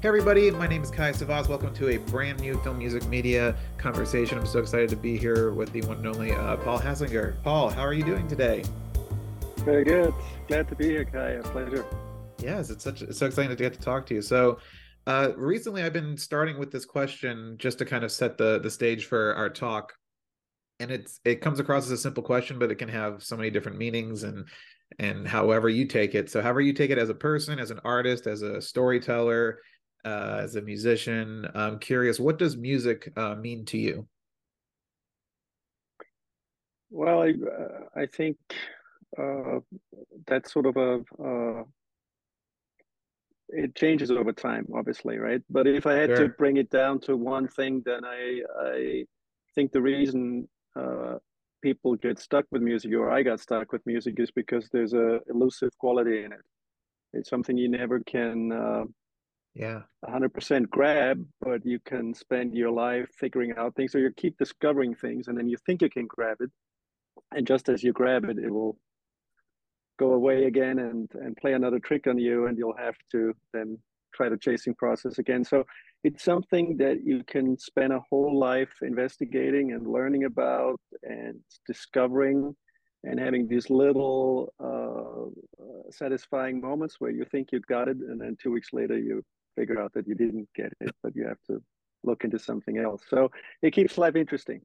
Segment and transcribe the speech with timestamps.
[0.00, 1.48] Hey everybody, my name is Kaya Savas.
[1.48, 4.38] Welcome to a brand new film music media conversation.
[4.38, 7.34] I'm so excited to be here with the one and only uh, Paul Haslinger.
[7.42, 8.62] Paul, how are you doing today?
[9.56, 10.14] Very good.
[10.46, 11.40] Glad to be here, Kaya.
[11.40, 11.84] A pleasure.
[12.38, 14.22] Yes, it's such it's so exciting to get to talk to you.
[14.22, 14.60] So,
[15.08, 18.70] uh, recently I've been starting with this question just to kind of set the the
[18.70, 19.94] stage for our talk,
[20.78, 23.50] and it's it comes across as a simple question, but it can have so many
[23.50, 24.46] different meanings and
[25.00, 26.30] and however you take it.
[26.30, 29.58] So, however you take it as a person, as an artist, as a storyteller,
[30.04, 31.46] uh, as a musician.
[31.54, 34.06] I'm curious, what does music uh, mean to you?
[36.90, 38.36] Well, I, uh, I think
[39.18, 39.60] uh,
[40.26, 41.64] that's sort of a uh,
[43.50, 45.40] it changes over time, obviously, right?
[45.48, 46.28] But if I had sure.
[46.28, 49.04] to bring it down to one thing, then I I
[49.54, 51.16] think the reason uh,
[51.62, 55.20] people get stuck with music, or I got stuck with music, is because there's a
[55.28, 56.44] elusive quality in it.
[57.14, 58.84] It's something you never can uh,
[59.58, 59.80] yeah.
[60.08, 64.94] 100% grab but you can spend your life figuring out things or you keep discovering
[64.94, 66.50] things and then you think you can grab it
[67.34, 68.78] and just as you grab it it will
[69.98, 73.76] go away again and and play another trick on you and you'll have to then
[74.14, 75.44] try the chasing process again.
[75.44, 75.64] So
[76.04, 82.54] it's something that you can spend a whole life investigating and learning about and discovering
[83.04, 88.36] and having these little uh, satisfying moments where you think you got it and then
[88.42, 89.22] two weeks later you
[89.58, 91.62] figure out that you didn't get it, but you have to
[92.04, 93.02] look into something else.
[93.08, 93.30] So
[93.62, 94.60] it keeps life interesting.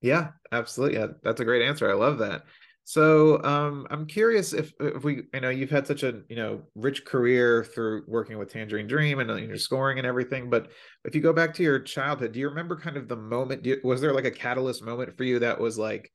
[0.00, 0.98] Yeah, absolutely.
[0.98, 1.90] Yeah, that's a great answer.
[1.90, 2.44] I love that.
[2.84, 6.62] So um, I'm curious if if we, you know, you've had such a you know
[6.74, 10.50] rich career through working with Tangerine Dream and, and your scoring and everything.
[10.50, 10.72] But
[11.04, 13.64] if you go back to your childhood, do you remember kind of the moment?
[13.64, 16.10] You, was there like a catalyst moment for you that was like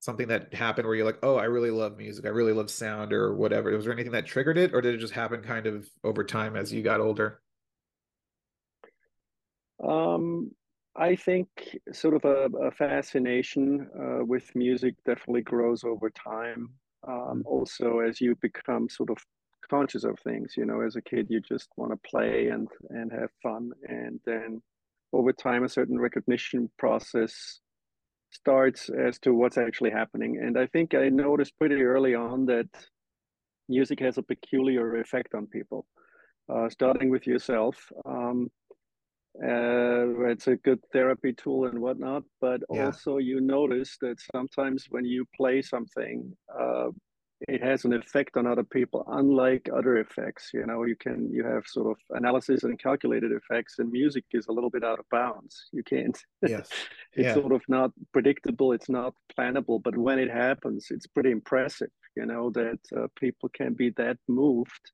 [0.00, 3.12] something that happened where you're like, oh, I really love music, I really love sound
[3.12, 3.74] or whatever?
[3.74, 6.54] Was there anything that triggered it, or did it just happen kind of over time
[6.54, 7.40] as you got older?
[9.82, 10.50] Um,
[10.96, 11.48] I think
[11.92, 16.70] sort of a, a fascination uh, with music definitely grows over time.
[17.06, 17.46] Um, mm.
[17.46, 19.18] also, as you become sort of
[19.68, 23.12] conscious of things, you know, as a kid, you just want to play and and
[23.12, 24.62] have fun, and then
[25.12, 27.60] over time, a certain recognition process
[28.30, 30.38] starts as to what's actually happening.
[30.42, 32.68] And I think I noticed pretty early on that
[33.68, 35.86] music has a peculiar effect on people,
[36.52, 37.76] uh, starting with yourself.
[38.04, 38.50] Um,
[39.42, 42.86] uh, it's a good therapy tool and whatnot but yeah.
[42.86, 46.88] also you notice that sometimes when you play something uh,
[47.42, 51.44] it has an effect on other people unlike other effects you know you can you
[51.44, 55.04] have sort of analysis and calculated effects and music is a little bit out of
[55.10, 56.68] bounds you can't yes
[57.12, 57.34] it's yeah.
[57.34, 62.24] sort of not predictable it's not plannable but when it happens it's pretty impressive you
[62.24, 64.92] know that uh, people can be that moved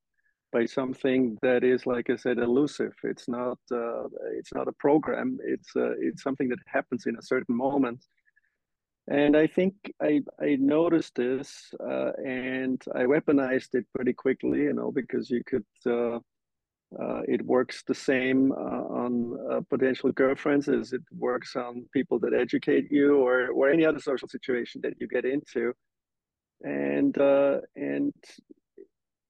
[0.52, 2.94] by something that is, like I said, elusive.
[3.04, 4.04] It's not uh,
[4.38, 5.38] it's not a program.
[5.44, 8.04] It's uh, it's something that happens in a certain moment.
[9.08, 14.74] And I think I I noticed this uh, and I weaponized it pretty quickly, you
[14.74, 15.66] know, because you could.
[15.86, 16.20] Uh,
[17.02, 22.34] uh, it works the same uh, on potential girlfriends as it works on people that
[22.34, 25.72] educate you or or any other social situation that you get into
[26.64, 28.12] and uh, and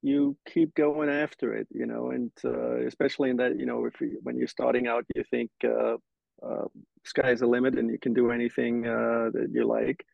[0.03, 4.01] you keep going after it, you know, and uh, especially in that, you know, if
[4.01, 5.97] you, when you're starting out, you think uh,
[6.45, 6.65] uh,
[7.05, 10.05] sky's the limit and you can do anything uh, that you like.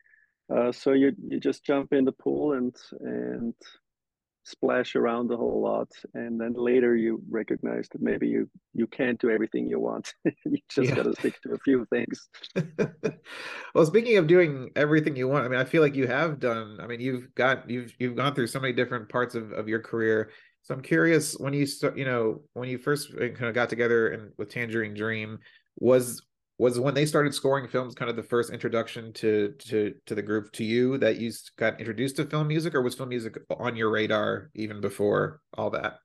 [0.53, 3.53] Uh, so you you just jump in the pool and and
[4.43, 9.19] splash around a whole lot and then later you recognize that maybe you you can't
[9.19, 10.13] do everything you want.
[10.45, 10.95] You just yeah.
[10.95, 12.29] got to stick to a few things.
[13.75, 16.79] Well speaking of doing everything you want i mean i feel like you have done
[16.81, 19.79] i mean you've got you've you've gone through so many different parts of, of your
[19.79, 20.31] career.
[20.63, 23.69] So i'm curious when you start you know when you first uh, kind of got
[23.69, 25.39] together and with tangerine dream
[25.79, 26.21] was
[26.59, 30.21] was when they started scoring films kind of the first introduction to to to the
[30.21, 33.75] group to you that you got introduced to film music or was film music on
[33.75, 35.99] your radar even before all that?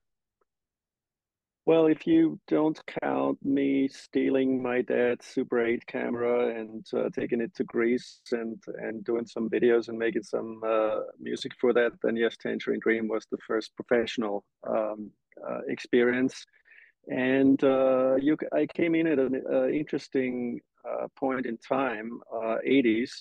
[1.65, 7.41] Well if you don't count me stealing my dad's super 8 camera and uh, taking
[7.41, 11.91] it to greece and and doing some videos and making some uh, music for that
[12.01, 15.11] then yes tangerine dream was the first professional um,
[15.49, 16.45] uh, experience
[17.07, 23.11] and uh, you, I came in at an uh, interesting uh, point in time, 80s,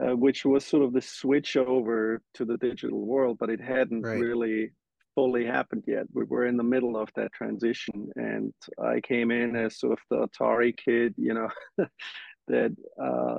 [0.00, 3.60] uh, uh, which was sort of the switch over to the digital world, but it
[3.60, 4.18] hadn't right.
[4.18, 4.72] really
[5.14, 6.06] fully happened yet.
[6.12, 8.52] We were in the middle of that transition, and
[8.82, 11.48] I came in as sort of the Atari kid, you know,
[12.48, 13.38] that uh,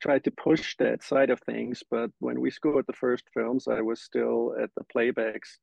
[0.00, 1.82] tried to push that side of things.
[1.90, 5.58] But when we scored the first films, I was still at the playbacks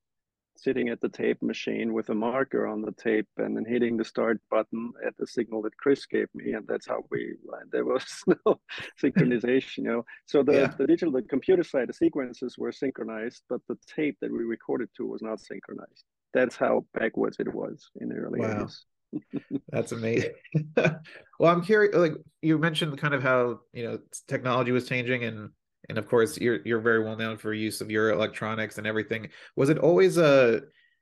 [0.60, 4.06] sitting at the tape machine with a marker on the tape and then hitting the
[4.06, 7.36] start button at the signal that Chris gave me, and that's how we.
[7.52, 8.06] Uh, there was
[8.46, 8.60] no
[9.02, 10.06] synchronization, you know.
[10.26, 10.74] So the yeah.
[10.78, 14.90] the digital, the computer side, the sequences were synchronized, but the tape that we recorded
[14.98, 16.04] to was not synchronized.
[16.34, 18.66] That's how backwards it was in the early wow.
[18.66, 18.78] 80s.
[19.70, 20.34] That's amazing.
[20.76, 21.96] well, I'm curious.
[21.96, 25.50] Like you mentioned, kind of how you know technology was changing, and
[25.90, 29.30] and of course you're you're very well known for use of your electronics and everything.
[29.56, 30.62] Was it always a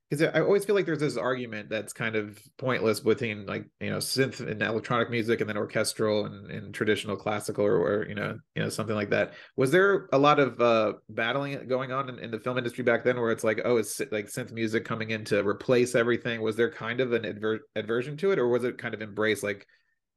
[0.10, 3.90] because I always feel like there's this argument that's kind of pointless between like you
[3.90, 8.14] know synth and electronic music and then orchestral and, and traditional classical or, or, you
[8.14, 9.34] know you know something like that.
[9.56, 13.04] Was there a lot of uh, battling going on in, in, the film industry back
[13.04, 16.42] then where it's like oh it's like synth music coming in to replace everything?
[16.42, 19.44] Was there kind of an adver- aversion to it or was it kind of embraced
[19.44, 19.66] like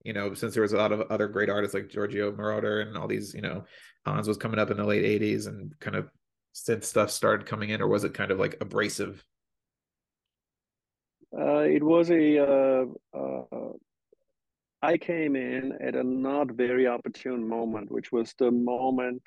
[0.04, 2.96] you know since there was a lot of other great artists like Giorgio Moroder and
[2.96, 3.64] all these you know
[4.06, 6.10] Hans was coming up in the late '80s and kind of
[6.54, 9.24] synth stuff started coming in or was it kind of like abrasive?
[11.36, 12.38] Uh, it was a.
[12.38, 12.84] Uh,
[13.16, 13.72] uh,
[14.80, 19.22] I came in at a not very opportune moment, which was the moment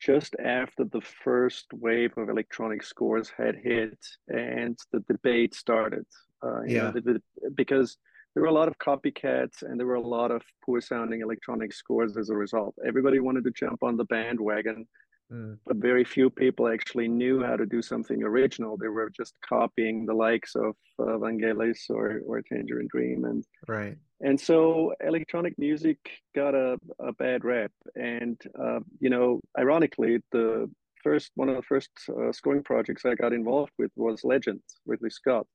[0.00, 3.98] just after the first wave of electronic scores had hit
[4.28, 6.04] and the debate started.
[6.42, 6.82] Uh, yeah.
[6.82, 7.96] Know, the, the, because
[8.34, 11.72] there were a lot of copycats and there were a lot of poor sounding electronic
[11.72, 12.74] scores as a result.
[12.86, 14.86] Everybody wanted to jump on the bandwagon
[15.32, 15.58] Mm.
[15.66, 18.76] But very few people actually knew how to do something original.
[18.76, 23.24] They were just copying the likes of uh, Vangelis or, or Tangerine Dream.
[23.24, 23.96] And, right.
[24.20, 25.98] and so electronic music
[26.34, 27.72] got a, a bad rep.
[27.94, 30.70] And, uh, you know, ironically, the
[31.02, 35.10] first one of the first uh, scoring projects I got involved with was Legend, Ridley
[35.10, 35.46] Scott.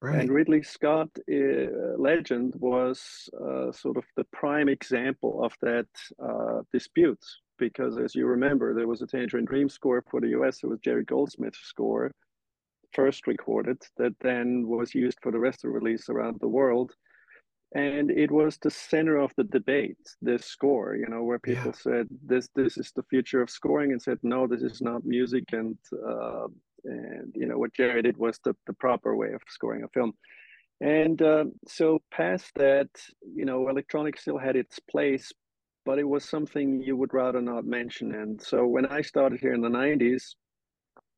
[0.00, 0.20] Right.
[0.20, 5.88] And Ridley Scott, uh, Legend, was uh, sort of the prime example of that
[6.22, 7.24] uh, dispute
[7.58, 10.60] because as you remember, there was a Tangerine Dream score for the US.
[10.62, 12.10] It was Jerry Goldsmith's score,
[12.92, 16.92] first recorded, that then was used for the rest of the release around the world.
[17.74, 21.72] And it was the center of the debate, this score, you know, where people yeah.
[21.72, 25.44] said this this is the future of scoring and said, no, this is not music.
[25.52, 26.46] And uh,
[26.84, 30.12] and you know what Jerry did was the, the proper way of scoring a film.
[30.80, 32.88] And uh, so past that,
[33.34, 35.32] you know, electronic still had its place,
[35.84, 38.14] but it was something you would rather not mention.
[38.14, 40.34] And so when I started here in the 90s,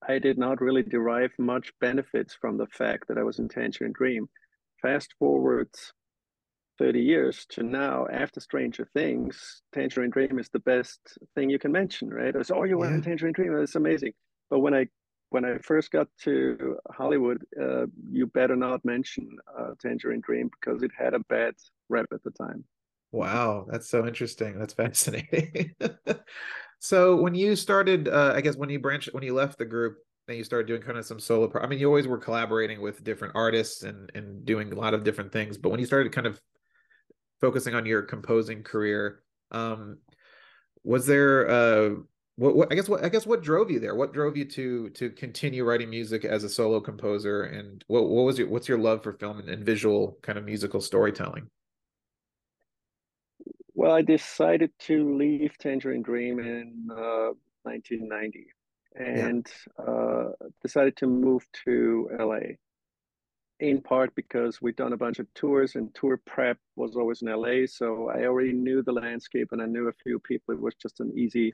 [0.09, 3.93] I did not really derive much benefits from the fact that I was in Tangerine
[3.93, 4.29] Dream.
[4.81, 5.69] Fast forward
[6.79, 11.71] 30 years to now, after Stranger Things, Tangerine Dream is the best thing you can
[11.71, 12.35] mention, right?
[12.35, 12.95] I said, oh, you were yeah.
[12.95, 14.13] in Tangerine Dream, that's amazing.
[14.49, 14.87] But when I
[15.31, 20.83] when I first got to Hollywood, uh, you better not mention uh, Tangerine Dream because
[20.83, 21.55] it had a bad
[21.89, 22.65] rep at the time.
[23.13, 24.59] Wow, that's so interesting.
[24.59, 25.75] That's fascinating.
[26.81, 29.99] so when you started, uh, I guess when you branched, when you left the group,
[30.27, 31.49] then you started doing kind of some solo.
[31.49, 34.95] Pro- I mean, you always were collaborating with different artists and and doing a lot
[34.95, 35.59] of different things.
[35.59, 36.41] But when you started kind of
[37.41, 39.99] focusing on your composing career, um,
[40.85, 41.91] was there uh,
[42.41, 43.95] what, what I guess what I guess what drove you there?
[43.95, 47.43] What drove you to to continue writing music as a solo composer?
[47.43, 50.47] And what what was your what's your love for film and, and visual kind of
[50.47, 51.49] musical storytelling?
[53.75, 57.33] Well, I decided to leave Tangerine Dream in uh,
[57.65, 58.47] 1990
[58.95, 59.47] and
[59.79, 59.85] yeah.
[59.85, 60.29] uh,
[60.63, 62.57] decided to move to LA.
[63.61, 67.29] In part because we'd done a bunch of tours and tour prep was always in
[67.29, 67.67] LA.
[67.67, 70.55] So I already knew the landscape and I knew a few people.
[70.55, 71.53] It was just an easy,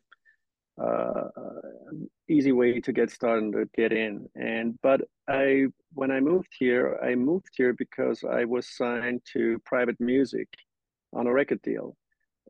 [0.83, 1.29] uh,
[2.29, 4.29] easy way to get started and to get in.
[4.35, 9.59] And but I, when I moved here, I moved here because I was signed to
[9.65, 10.49] private music
[11.13, 11.97] on a record deal.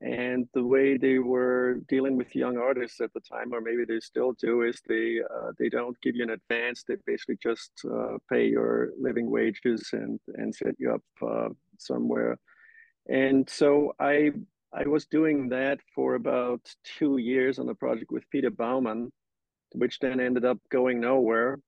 [0.02, 4.00] And the way they were dealing with young artists at the time or maybe they
[4.00, 6.84] still do is they uh, they don't give you an advance.
[6.86, 12.38] They basically just uh, pay your living wages and and set you up uh, somewhere.
[13.08, 14.32] And so i
[14.76, 19.10] i was doing that for about two years on a project with peter baumann
[19.72, 21.58] which then ended up going nowhere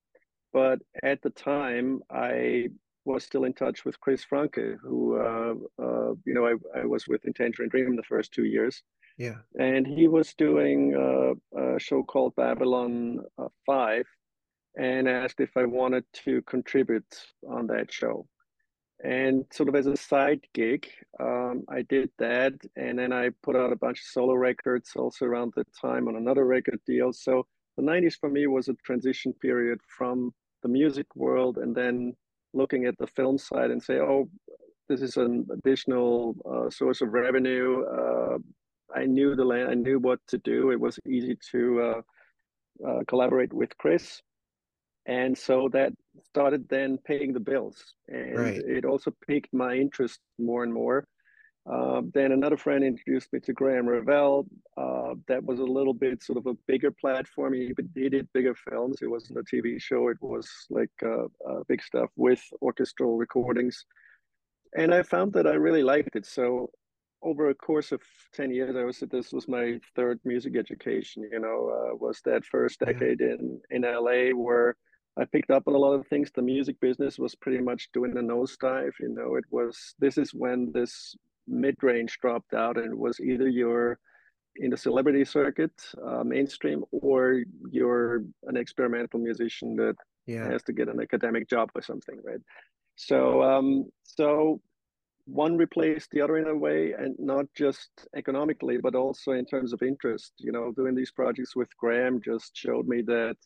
[0.52, 2.68] but at the time i
[3.08, 7.08] was still in touch with Chris Franke, who uh, uh, you know I, I was
[7.08, 8.82] with in Tangerine Dream the first two years.
[9.16, 14.06] Yeah, and he was doing uh, a show called Babylon uh, Five,
[14.78, 17.12] and asked if I wanted to contribute
[17.48, 18.26] on that show.
[19.04, 20.88] And sort of as a side gig,
[21.20, 25.24] um, I did that, and then I put out a bunch of solo records also
[25.24, 27.12] around the time on another record deal.
[27.12, 32.14] So the '90s for me was a transition period from the music world and then
[32.52, 34.28] looking at the film side and say, oh,
[34.88, 37.84] this is an additional uh, source of revenue.
[37.84, 38.38] Uh,
[38.94, 40.70] I knew the land, I knew what to do.
[40.70, 44.22] It was easy to uh, uh, collaborate with Chris,
[45.04, 45.92] and so that
[46.24, 48.56] started then paying the bills, and right.
[48.56, 51.06] it also piqued my interest more and more.
[51.70, 54.46] Uh, then another friend introduced me to graham Revell.
[54.76, 57.52] Uh, that was a little bit sort of a bigger platform.
[57.52, 58.98] He, he did bigger films.
[59.02, 60.08] It wasn't a TV show.
[60.08, 63.84] It was like uh, uh, big stuff with orchestral recordings.
[64.76, 66.24] And I found that I really liked it.
[66.24, 66.70] So
[67.22, 68.00] over a course of
[68.32, 72.46] 10 years, I was this was my third music education, you know, uh, was that
[72.46, 74.76] first decade in, in LA where
[75.18, 76.30] I picked up on a lot of things.
[76.30, 78.92] The music business was pretty much doing a nosedive.
[79.00, 83.18] You know, it was this is when this mid range dropped out, and it was
[83.20, 83.98] either you're
[84.56, 85.72] in the celebrity circuit,
[86.04, 89.96] uh, mainstream, or you're an experimental musician that
[90.26, 90.48] yeah.
[90.50, 92.40] has to get an academic job or something, right?
[92.96, 94.60] So, um, so
[95.26, 99.72] one replaced the other in a way, and not just economically, but also in terms
[99.72, 100.32] of interest.
[100.38, 103.36] You know, doing these projects with Graham just showed me that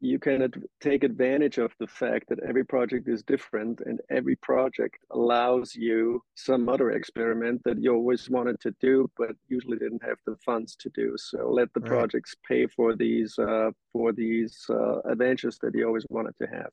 [0.00, 4.36] you can ad- take advantage of the fact that every project is different and every
[4.36, 10.02] project allows you some other experiment that you always wanted to do but usually didn't
[10.02, 11.14] have the funds to do.
[11.18, 11.90] So let the right.
[11.90, 16.70] projects pay for these uh, for these uh, adventures that you always wanted to have.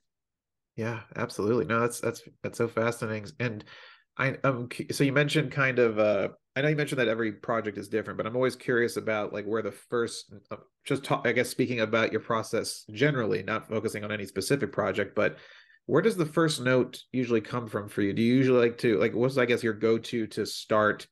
[0.75, 1.65] Yeah absolutely.
[1.65, 3.29] No that's that's that's so fascinating.
[3.39, 3.65] And
[4.17, 7.77] I um so you mentioned kind of uh I know you mentioned that every project
[7.77, 11.31] is different, but I'm always curious about like where the first uh, just talk I
[11.31, 15.38] guess speaking about your process generally, not focusing on any specific project, but
[15.86, 18.12] where does the first note usually come from for you?
[18.12, 21.07] Do you usually like to like what's I guess your go-to to start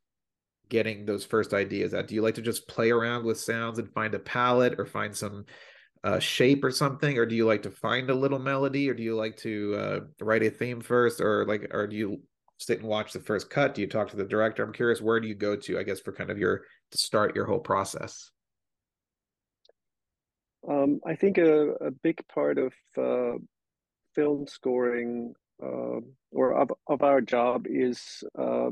[0.67, 2.07] getting those first ideas out?
[2.07, 5.15] Do you like to just play around with sounds and find a palette or find
[5.15, 5.45] some
[6.03, 9.03] uh, shape or something, or do you like to find a little melody, or do
[9.03, 12.21] you like to uh, write a theme first, or like, or do you
[12.57, 13.75] sit and watch the first cut?
[13.75, 14.63] Do you talk to the director?
[14.63, 17.35] I'm curious, where do you go to, I guess, for kind of your to start
[17.35, 18.31] your whole process?
[20.67, 23.37] Um, I think a, a big part of uh,
[24.15, 25.99] film scoring uh,
[26.31, 28.69] or of, of our job is uh,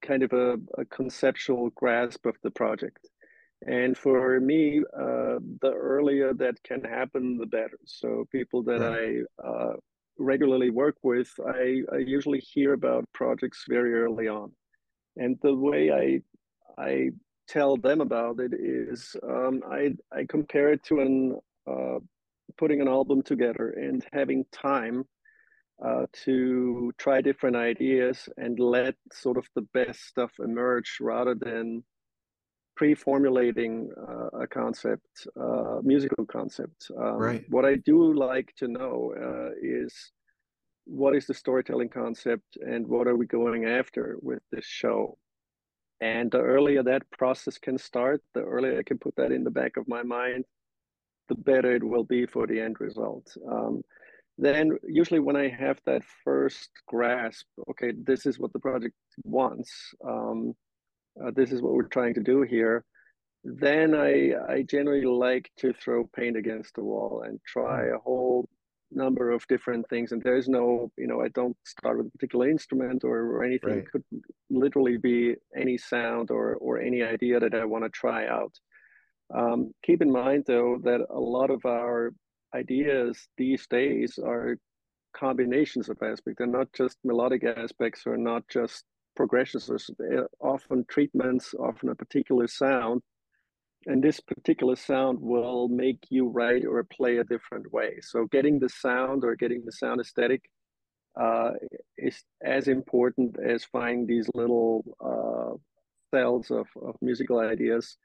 [0.00, 3.08] kind of a, a, conceptual grasp of the project.
[3.66, 7.78] And for me, uh, the earlier that can happen, the better.
[7.84, 9.22] So people that right.
[9.42, 9.72] I uh,
[10.18, 14.52] regularly work with, I, I usually hear about projects very early on.
[15.16, 16.20] And the way I
[16.82, 17.10] I
[17.48, 21.38] tell them about it is um, I I compare it to an
[21.70, 21.98] uh,
[22.56, 25.04] putting an album together and having time
[25.84, 31.82] uh, to try different ideas and let sort of the best stuff emerge rather than
[32.76, 36.90] pre-formulating uh, a concept, uh, musical concept.
[36.96, 37.44] Um, right.
[37.48, 40.12] What I do like to know uh, is
[40.84, 45.16] what is the storytelling concept and what are we going after with this show.
[46.00, 49.50] And the earlier that process can start, the earlier I can put that in the
[49.50, 50.44] back of my mind,
[51.28, 53.32] the better it will be for the end result.
[53.48, 53.82] Um,
[54.38, 59.70] then usually when I have that first grasp, okay, this is what the project wants.
[60.04, 60.54] Um,
[61.20, 62.84] uh, this is what we're trying to do here
[63.44, 67.96] then I, I generally like to throw paint against the wall and try hmm.
[67.96, 68.48] a whole
[68.94, 70.12] number of different things.
[70.12, 73.70] And there's no, you know, I don't start with a particular instrument or, or anything.
[73.70, 73.78] Right.
[73.78, 74.04] It could
[74.50, 78.52] literally be any sound or, or any idea that I want to try out.
[79.34, 82.12] Um, keep in mind, though, that a lot of our
[82.54, 84.58] ideas these days are
[85.16, 86.36] combinations of aspects.
[86.38, 92.46] They're not just melodic aspects or not just progressions or often treatments, often a particular
[92.46, 93.02] sound.
[93.86, 97.98] And this particular sound will make you write or play a different way.
[98.00, 100.42] So getting the sound or getting the sound aesthetic
[101.20, 101.50] uh,
[101.98, 105.56] is as important as finding these little uh,
[106.14, 107.96] cells of, of musical ideas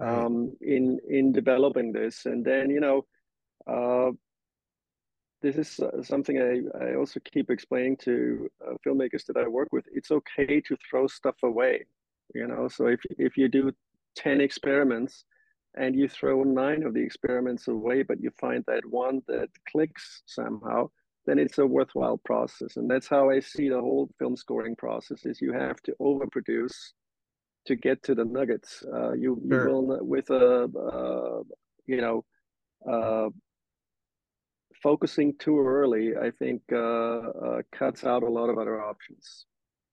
[0.00, 2.26] um, in in developing this.
[2.26, 3.04] And then you know,
[3.66, 4.12] uh,
[5.40, 9.68] this is uh, something I, I also keep explaining to uh, filmmakers that I work
[9.72, 9.84] with.
[9.92, 11.84] It's okay to throw stuff away,
[12.34, 12.68] you know.
[12.68, 13.72] So if if you do
[14.16, 15.24] ten experiments
[15.76, 20.22] and you throw nine of the experiments away, but you find that one that clicks
[20.26, 20.90] somehow,
[21.26, 22.76] then it's a worthwhile process.
[22.76, 26.92] And that's how I see the whole film scoring process: is you have to overproduce
[27.66, 28.82] to get to the nuggets.
[28.92, 29.68] Uh, you, sure.
[29.68, 31.42] you will with a uh,
[31.86, 32.24] you know
[32.90, 33.28] uh,
[34.82, 39.46] focusing too early, I think, uh, uh, cuts out a lot of other options.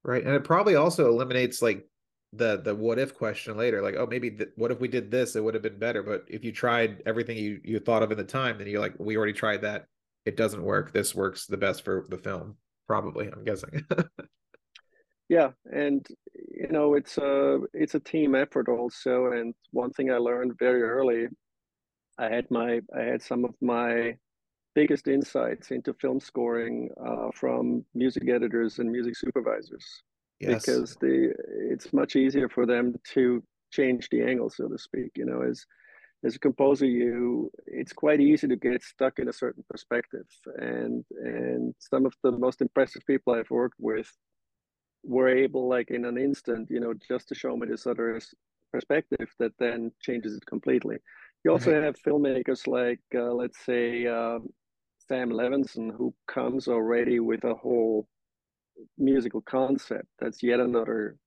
[0.04, 1.88] Right, and it probably also eliminates like
[2.34, 3.82] the the what if question later.
[3.82, 5.36] Like, oh, maybe th- what if we did this?
[5.36, 6.04] It would have been better.
[6.04, 8.96] But if you tried everything you you thought of in the time, then you're like,
[9.00, 9.86] we already tried that.
[10.26, 10.92] It doesn't work.
[10.94, 12.56] This works the best for the film.
[12.88, 13.86] Probably, I'm guessing.
[15.30, 19.32] yeah, and you know, it's a it's a team effort also.
[19.32, 21.28] And one thing I learned very early,
[22.18, 24.18] I had my I had some of my
[24.76, 30.04] biggest insights into film scoring uh, from music editors and music supervisors
[30.40, 30.66] yes.
[30.66, 31.34] because the
[31.72, 33.42] it's much easier for them to
[33.72, 35.12] change the angle, so to speak.
[35.16, 35.66] You know, as
[36.24, 40.28] as a composer, you it's quite easy to get stuck in a certain perspective,
[40.58, 44.12] and and some of the most impressive people I've worked with
[45.04, 48.20] were able, like in an instant, you know, just to show me this other
[48.72, 50.98] perspective that then changes it completely.
[51.44, 54.40] You also have filmmakers like, uh, let's say, uh,
[55.08, 58.08] Sam Levinson, who comes already with a whole
[58.98, 60.08] musical concept.
[60.20, 61.18] That's yet another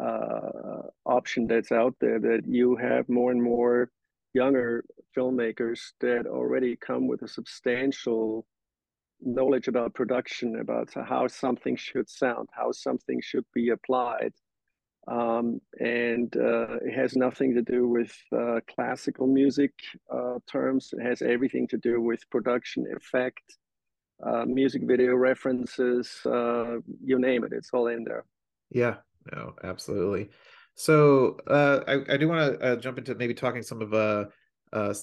[0.00, 3.90] uh, option that's out there that you have more and more
[4.34, 4.84] younger
[5.16, 8.46] filmmakers that already come with a substantial
[9.20, 14.32] knowledge about production, about how something should sound, how something should be applied.
[15.08, 19.72] Um, and uh, it has nothing to do with uh, classical music
[20.12, 20.90] uh, terms.
[20.92, 23.56] It has everything to do with production effect,
[24.22, 28.24] uh, music video references, uh, you name it, it's all in there.
[28.70, 28.96] Yeah,
[29.32, 30.28] no, absolutely.
[30.74, 34.28] So uh, I, I do want to jump into maybe talking some of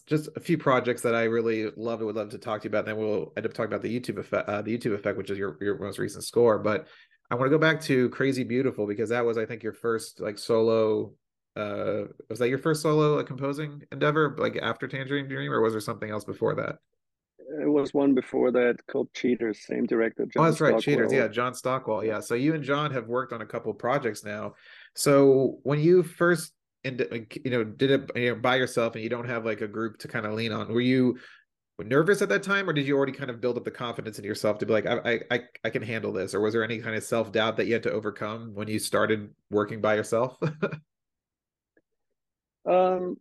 [0.06, 2.70] just a few projects that I really love and would love to talk to you
[2.70, 2.88] about.
[2.88, 5.38] And then we'll end up talking about the YouTube effect, the YouTube effect, which is
[5.40, 6.60] your your most recent score.
[6.60, 6.88] But
[7.32, 10.20] I want to go back to Crazy Beautiful because that was, I think, your first
[10.20, 11.14] like solo.
[11.56, 15.74] Uh, was that your first solo like, composing endeavor, like after Tangerine Dream, or was
[15.74, 16.80] there something else before that?
[17.62, 20.26] It was one before that called Cheaters, same director.
[20.26, 21.14] John oh, that's right, Cheaters.
[21.14, 22.04] Yeah, John Stockwell.
[22.04, 22.20] Yeah.
[22.20, 24.56] So you and John have worked on a couple projects now.
[24.96, 26.54] So when you first,
[26.84, 26.92] you
[27.46, 30.08] know, did it you know, by yourself and you don't have like a group to
[30.08, 31.18] kind of lean on, were you
[31.84, 34.26] nervous at that time, or did you already kind of build up the confidence in
[34.26, 36.96] yourself to be like, I, I, I can handle this, or was there any kind
[36.96, 40.38] of self doubt that you had to overcome when you started working by yourself?
[42.70, 43.18] um,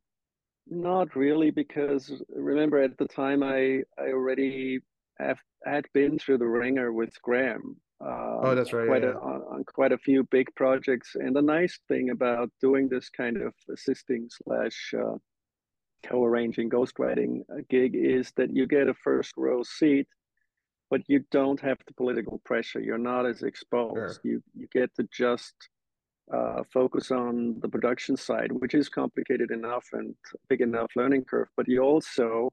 [0.69, 4.81] not really, because remember at the time I I already
[5.19, 7.77] have had been through the ringer with Graham.
[8.01, 8.87] Um, oh, that's right.
[8.87, 12.51] Quite yeah, a, on, on, quite a few big projects, and the nice thing about
[12.61, 15.17] doing this kind of assisting slash uh,
[16.09, 20.07] co-arranging ghostwriting gig is that you get a first row seat,
[20.91, 22.81] but you don't have the political pressure.
[22.81, 23.95] You're not as exposed.
[23.97, 24.21] Sure.
[24.23, 25.55] You you get to just
[26.33, 30.15] uh, focus on the production side, which is complicated enough and
[30.49, 32.49] big enough learning curve, but you also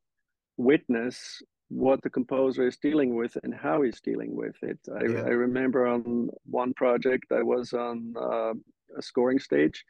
[0.57, 4.77] witness what the composer is dealing with and how he's dealing with it.
[4.93, 5.21] I, yeah.
[5.21, 8.53] I remember on one project I was on uh,
[8.97, 9.85] a scoring stage,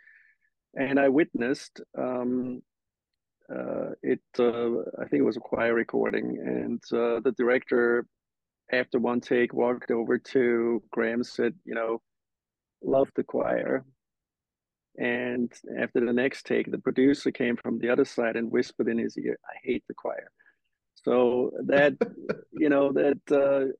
[0.75, 2.70] and I witnessed um, uh,
[4.03, 4.21] it.
[4.37, 8.05] Uh, I think it was a choir recording, and uh, the director,
[8.71, 12.01] after one take, walked over to Graham, said, "You know,
[12.83, 13.85] love the choir."
[14.97, 18.97] And after the next take, the producer came from the other side and whispered in
[18.97, 20.31] his ear, "I hate the choir."
[20.95, 21.93] So that
[22.51, 23.71] you know that uh,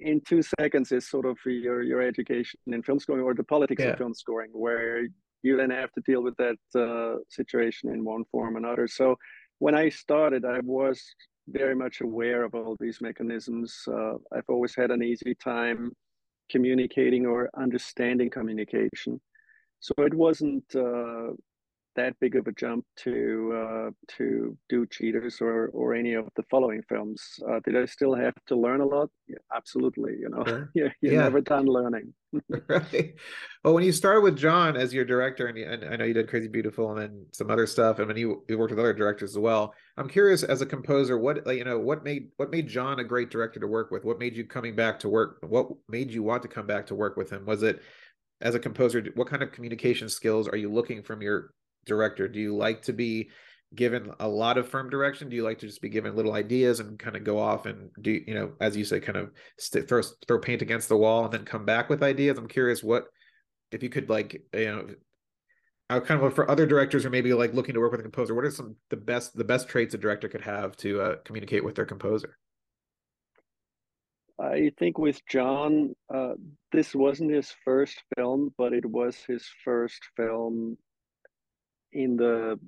[0.00, 3.82] in two seconds is sort of your your education in film scoring or the politics
[3.82, 3.90] yeah.
[3.90, 5.06] of film scoring, where
[5.42, 8.88] you then have to deal with that uh, situation in one form or another.
[8.88, 9.16] So
[9.58, 11.02] when I started, I was
[11.48, 13.76] very much aware of all these mechanisms.
[13.86, 15.92] Uh, I've always had an easy time
[16.50, 19.20] communicating or understanding communication.
[19.80, 21.32] So it wasn't uh,
[21.96, 26.42] that big of a jump to uh, to do Cheaters or or any of the
[26.50, 27.22] following films.
[27.48, 29.10] Uh, did I still have to learn a lot?
[29.26, 30.12] Yeah, absolutely.
[30.20, 30.70] You know, sure.
[30.74, 31.20] you're, you're yeah.
[31.20, 32.14] never done learning.
[32.68, 33.14] right.
[33.64, 36.14] Well, when you started with John as your director, and, you, and, I know you
[36.14, 38.92] did Crazy Beautiful and then some other stuff, and then you, you worked with other
[38.92, 39.74] directors as well.
[39.96, 43.30] I'm curious, as a composer, what you know, what made what made John a great
[43.30, 44.04] director to work with?
[44.04, 45.38] What made you coming back to work?
[45.42, 47.46] What made you want to come back to work with him?
[47.46, 47.80] Was it
[48.40, 51.50] as a composer what kind of communication skills are you looking from your
[51.88, 52.28] director?
[52.28, 53.30] Do you like to be
[53.74, 55.28] given a lot of firm direction?
[55.28, 57.90] Do you like to just be given little ideas and kind of go off and
[58.00, 61.24] do you know, as you say, kind of st- throw throw paint against the wall
[61.24, 62.38] and then come back with ideas?
[62.38, 63.06] I'm curious what
[63.72, 64.86] if you could like you know
[65.90, 68.34] I kind of for other directors who maybe like looking to work with a composer,
[68.34, 71.64] what are some the best the best traits a director could have to uh, communicate
[71.64, 72.36] with their composer?
[74.40, 76.34] I think with John, uh,
[76.70, 80.76] this wasn't his first film, but it was his first film
[81.92, 82.58] in the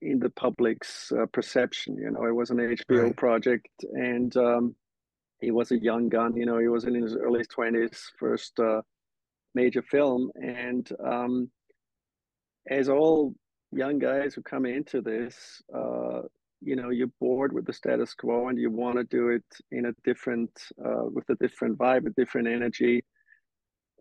[0.00, 1.96] in the public's uh, perception.
[1.96, 3.16] You know, it was an HBO right.
[3.16, 4.74] project, and um,
[5.40, 6.36] he was a young gun.
[6.36, 8.82] You know, he was in his early twenties, first uh,
[9.54, 11.50] major film, and um,
[12.68, 13.34] as all
[13.72, 16.22] young guys who come into this, uh,
[16.60, 19.86] you know, you're bored with the status quo, and you want to do it in
[19.86, 20.50] a different,
[20.84, 23.02] uh, with a different vibe, a different energy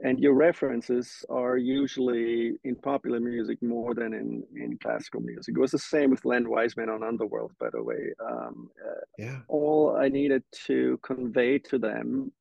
[0.03, 5.55] and your references are usually in popular music more than in, in classical music.
[5.55, 8.13] It was the same with Len Wiseman on Underworld, by the way.
[8.19, 9.39] Um, uh, yeah.
[9.47, 12.31] All I needed to convey to them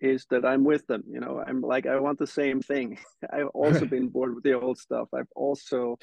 [0.00, 1.04] is that I'm with them.
[1.08, 2.98] You know, I'm like, I want the same thing.
[3.32, 5.08] I've also been bored with the old stuff.
[5.14, 5.98] I've also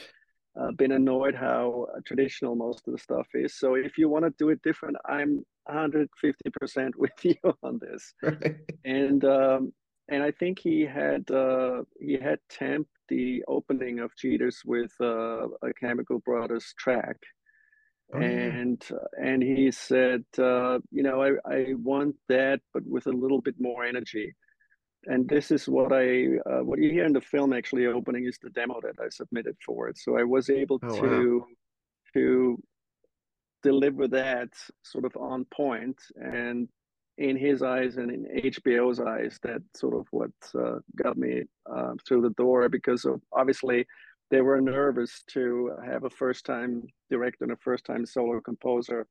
[0.60, 3.56] uh, been annoyed how traditional most of the stuff is.
[3.56, 6.08] So if you want to do it different, I'm 150%
[6.98, 8.14] with you on this.
[8.22, 8.58] Right.
[8.84, 9.74] And um,
[10.14, 15.48] and I think he had uh, he had temped the opening of Cheaters with uh,
[15.70, 17.18] a Chemical Brothers track.
[18.14, 19.30] Oh, and yeah.
[19.30, 23.56] and he said, uh, you know, I, I want that, but with a little bit
[23.60, 24.34] more energy
[25.06, 28.38] and this is what I uh, what you hear in the film actually opening is
[28.42, 29.98] the demo that I submitted for it.
[29.98, 31.46] So I was able oh, to wow.
[32.14, 32.64] to
[33.64, 34.50] deliver that
[34.84, 36.68] sort of on point and
[37.18, 41.94] in his eyes and in HBO's eyes, that sort of what uh, got me uh,
[42.08, 43.86] through the door because of, obviously
[44.32, 49.08] they were nervous to have a first time director and a first time solo composer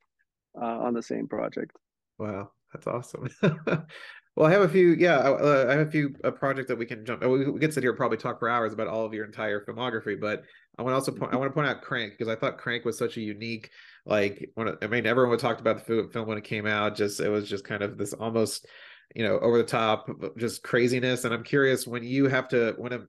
[0.60, 1.76] uh, on the same project.
[2.18, 3.28] Wow, that's awesome.
[4.34, 4.94] Well, I have a few.
[4.94, 7.22] Yeah, uh, I have a few a project that we can jump.
[7.22, 9.62] We, we could sit here and probably talk for hours about all of your entire
[9.64, 10.44] filmography, but
[10.78, 11.32] I want to also point.
[11.32, 13.70] I want to point out Crank because I thought Crank was such a unique.
[14.06, 16.96] Like when I mean, everyone talked about the film when it came out.
[16.96, 18.66] Just it was just kind of this almost,
[19.14, 20.08] you know, over the top,
[20.38, 21.24] just craziness.
[21.24, 23.00] And I'm curious when you have to when a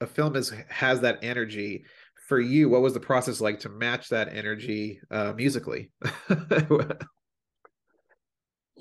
[0.00, 1.84] a film is has that energy
[2.28, 2.68] for you.
[2.68, 5.90] What was the process like to match that energy uh, musically?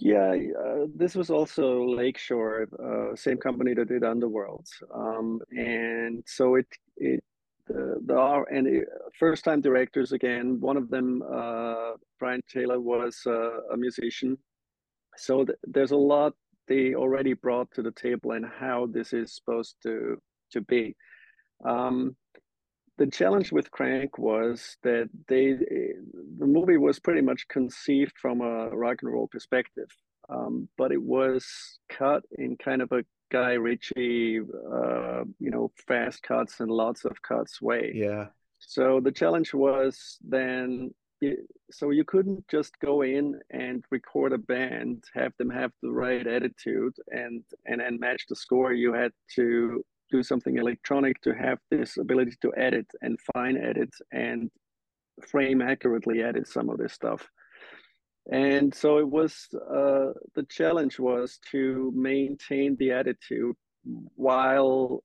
[0.01, 4.65] Yeah, uh, this was also Lakeshore, uh, same company that did Underworld,
[4.95, 7.21] um, and so it it
[7.69, 10.59] the, the and it, first time directors again.
[10.59, 14.37] One of them, uh, Brian Taylor, was uh, a musician,
[15.15, 16.33] so th- there's a lot
[16.67, 20.17] they already brought to the table and how this is supposed to
[20.51, 20.95] to be.
[21.65, 22.15] Um,
[22.97, 28.69] the challenge with Crank was that they the movie was pretty much conceived from a
[28.69, 29.89] rock and roll perspective,
[30.29, 31.45] um, but it was
[31.89, 37.21] cut in kind of a Guy Ritchie, uh, you know, fast cuts and lots of
[37.21, 37.91] cuts way.
[37.93, 38.27] Yeah.
[38.59, 40.91] So the challenge was then
[41.71, 46.25] so you couldn't just go in and record a band have them have the right
[46.25, 51.59] attitude and and and match the score you had to do something electronic to have
[51.69, 54.49] this ability to edit and fine edit and
[55.27, 57.27] frame accurately edit some of this stuff
[58.31, 63.55] and so it was uh, the challenge was to maintain the attitude
[64.15, 65.03] while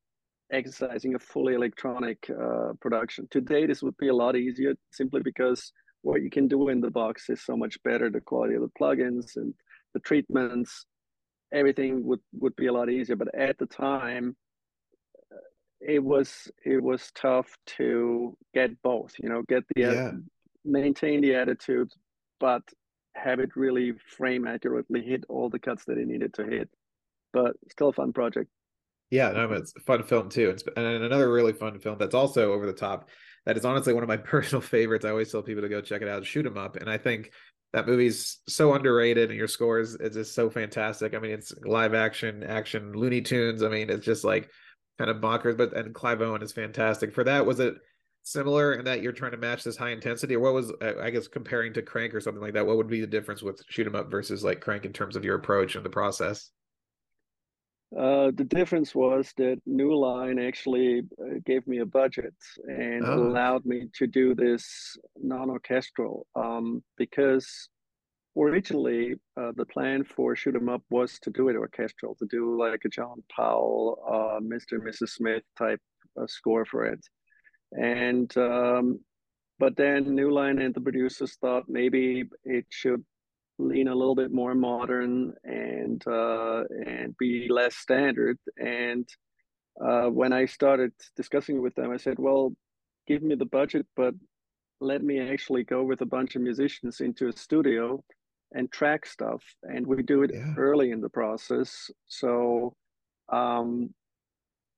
[0.52, 3.26] exercising a fully electronic uh, production.
[3.30, 5.72] Today this would be a lot easier simply because
[6.02, 8.10] what you can do in the box is so much better.
[8.10, 9.54] The quality of the plugins and
[9.94, 10.86] the treatments
[11.52, 13.16] everything would would be a lot easier.
[13.16, 14.36] But at the time
[15.80, 20.10] it was it was tough to get both you know get the yeah.
[20.64, 21.90] maintain the attitude
[22.40, 22.62] but
[23.14, 26.68] have it really frame accurately hit all the cuts that it needed to hit
[27.32, 28.48] but still a fun project.
[29.10, 30.50] Yeah no it's a fun film too.
[30.50, 33.08] It's, and another really fun film that's also over the top
[33.46, 35.04] that is honestly one of my personal favorites.
[35.04, 36.96] I always tell people to go check it out shoot shoot 'em up and i
[36.96, 37.30] think
[37.72, 41.12] that movie's so underrated and your score is, is just so fantastic.
[41.12, 43.64] I mean it's live action action looney tunes.
[43.64, 44.48] I mean it's just like
[44.98, 47.12] kind of bonkers, but and Clive Owen is fantastic.
[47.12, 47.74] For that, was it
[48.24, 51.28] similar in that you're trying to match this high intensity, or what was I guess
[51.28, 52.66] comparing to Crank or something like that?
[52.66, 55.24] What would be the difference with Shoot 'Em Up versus like Crank in terms of
[55.24, 56.50] your approach and the process?
[57.96, 62.34] Uh, the difference was that New Line actually uh, gave me a budget
[62.66, 63.28] and oh.
[63.28, 67.68] allowed me to do this non-orchestral um, because
[68.36, 72.58] originally uh, the plan for shoot 'em up was to do it orchestral to do
[72.58, 75.80] like a john powell uh, mr and mrs smith type
[76.20, 76.98] uh, score for it
[77.74, 79.00] and um,
[79.58, 83.04] but then new line and the producers thought maybe it should
[83.58, 88.38] lean a little bit more modern and uh, and be less standard.
[88.58, 89.08] And
[89.84, 92.54] uh, when i started discussing with them i said well
[93.08, 94.14] give me the budget but
[94.80, 98.02] let me actually go with a bunch of musicians into a studio
[98.52, 99.42] and track stuff.
[99.62, 100.54] And we do it yeah.
[100.56, 101.90] early in the process.
[102.06, 102.74] So
[103.32, 103.92] um,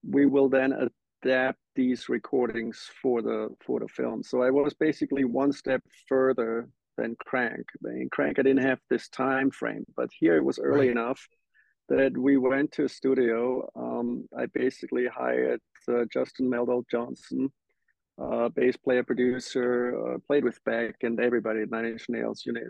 [0.09, 0.91] we will then
[1.23, 6.69] adapt these recordings for the for the film so i was basically one step further
[6.97, 10.89] than crank in crank i didn't have this time frame but here it was early
[10.89, 10.97] right.
[10.97, 11.21] enough
[11.89, 17.51] that we went to a studio um, i basically hired uh, justin meldal johnson
[18.21, 22.53] uh, bass player producer uh, played with beck and everybody at nine inch nails you
[22.53, 22.61] know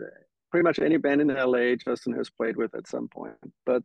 [0.51, 3.35] pretty much any band in LA Justin has played with at some point.
[3.65, 3.83] But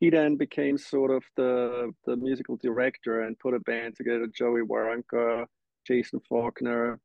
[0.00, 4.62] he then became sort of the the musical director and put a band together joey
[4.62, 5.44] waronker
[5.86, 6.98] jason falkner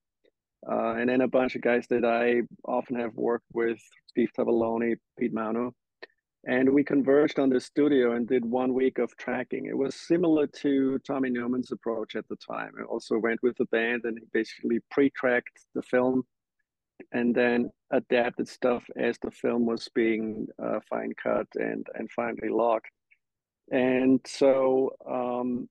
[0.71, 4.95] uh, and then a bunch of guys that i often have worked with steve tavaglione
[5.19, 5.73] pete mano
[6.47, 9.65] and we converged on the studio and did one week of tracking.
[9.65, 12.71] It was similar to tommy newman's approach at the time.
[12.79, 16.23] I also went with the band and basically pre-tracked the film
[17.11, 22.49] and then adapted stuff as the film was being uh, fine cut and and finally
[22.49, 22.89] locked.
[23.71, 25.69] And so um,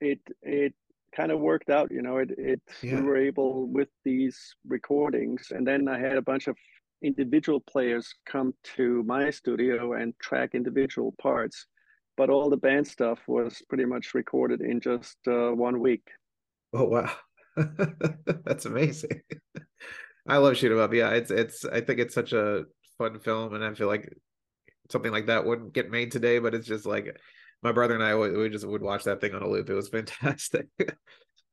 [0.00, 0.74] it it
[1.14, 2.18] kind of worked out, you know.
[2.18, 2.96] It it yeah.
[2.96, 6.56] we were able with these recordings, and then I had a bunch of
[7.02, 11.66] individual players come to my studio and track individual parts,
[12.16, 16.06] but all the band stuff was pretty much recorded in just uh, one week.
[16.72, 17.12] Oh wow,
[18.44, 19.20] that's amazing.
[20.26, 20.92] I love shoot 'em up.
[20.92, 21.64] Yeah, it's it's.
[21.64, 22.64] I think it's such a
[22.98, 24.08] fun film, and I feel like
[24.90, 26.38] something like that wouldn't get made today.
[26.38, 27.16] But it's just like
[27.62, 29.70] my brother and I we just would watch that thing on a loop.
[29.70, 30.66] It was fantastic.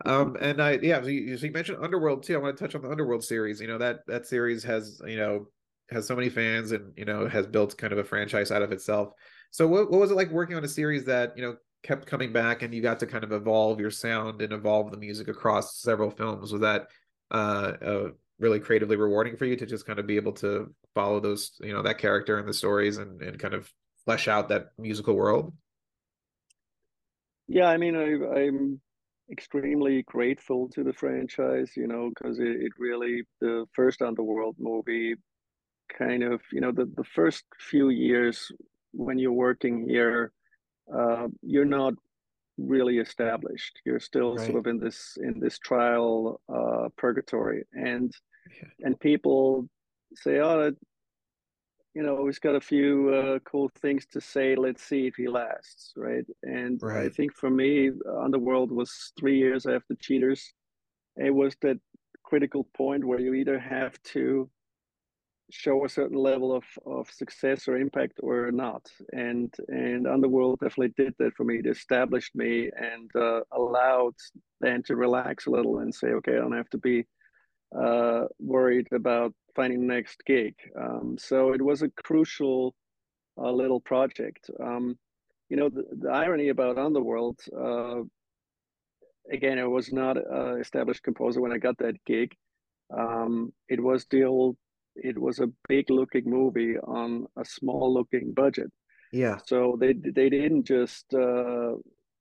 [0.06, 2.36] um, and I yeah, so you, so you mentioned Underworld too.
[2.36, 3.62] I want to touch on the Underworld series.
[3.62, 5.48] You know that that series has you know
[5.92, 8.72] has so many fans and you know has built kind of a franchise out of
[8.72, 9.10] itself.
[9.52, 12.32] So what what was it like working on a series that you know kept coming
[12.32, 15.82] back and you got to kind of evolve your sound and evolve the music across
[15.82, 16.52] several films?
[16.52, 16.88] Was that
[17.32, 18.10] uh, uh
[18.42, 21.72] really creatively rewarding for you to just kind of be able to follow those you
[21.72, 23.72] know that character and the stories and and kind of
[24.04, 25.54] flesh out that musical world?
[27.48, 28.82] Yeah i mean I, i'm
[29.32, 35.16] extremely grateful to the franchise you know because it, it really the first underworld movie
[35.98, 38.52] kind of you know the, the first few years
[38.92, 40.32] when you're working here
[40.94, 41.94] uh, you're not
[42.58, 43.80] really established.
[43.86, 44.46] You're still right.
[44.46, 47.64] sort of in this in this trial uh, purgatory.
[47.74, 48.12] And
[48.50, 48.86] yeah.
[48.86, 49.68] and people
[50.16, 50.72] say, "Oh,
[51.94, 54.56] you know, he's got a few uh, cool things to say.
[54.56, 56.26] Let's see if he lasts." Right?
[56.44, 57.06] And right.
[57.06, 60.54] I think for me, Underworld was three years after Cheaters.
[61.18, 61.80] It was that
[62.24, 64.50] critical point where you either have to
[65.52, 70.94] show a certain level of, of success or impact or not and and underworld definitely
[70.98, 74.16] did that for me it established me and uh, allowed
[74.62, 77.06] then to relax a little and say okay i don't have to be
[77.78, 80.56] uh, worried about finding the next gig.
[80.80, 82.76] Um, so it was a crucial
[83.38, 84.50] uh, little project.
[84.60, 84.98] Um,
[85.50, 88.02] you know, the, the, irony about Underworld, uh,
[89.32, 92.34] again, I was not an established composer when I got that gig.
[92.98, 94.58] Um, it was the old,
[94.96, 98.72] it was a big looking movie on a small looking budget.
[99.12, 99.38] Yeah.
[99.46, 101.74] So they they didn't just uh,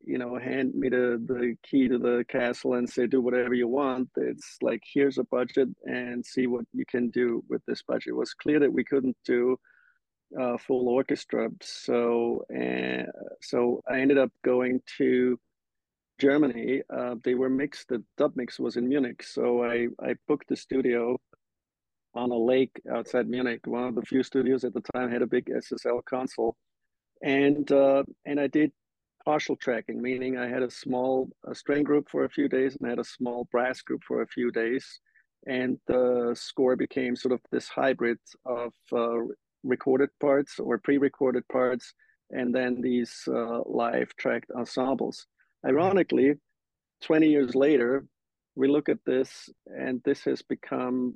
[0.04, 3.68] you know hand me the the key to the castle and say do whatever you
[3.68, 4.08] want.
[4.16, 8.08] It's like here's a budget and see what you can do with this budget.
[8.08, 9.56] It was clear that we couldn't do
[10.40, 11.48] uh, full orchestra.
[11.62, 13.06] So and
[13.42, 15.38] so i ended up going to
[16.20, 16.82] germany.
[16.94, 19.22] Uh, they were mixed the dub mix was in munich.
[19.22, 21.18] So i i booked the studio
[22.14, 25.26] on a lake outside munich one of the few studios at the time had a
[25.26, 26.56] big ssl console.
[27.22, 28.72] And uh, and I did
[29.24, 32.86] partial tracking, meaning I had a small a string group for a few days and
[32.86, 35.00] I had a small brass group for a few days.
[35.46, 39.18] And the score became sort of this hybrid of uh,
[39.62, 41.94] recorded parts or pre recorded parts
[42.30, 45.26] and then these uh, live tracked ensembles.
[45.66, 46.34] Ironically,
[47.02, 48.06] 20 years later,
[48.54, 51.14] we look at this and this has become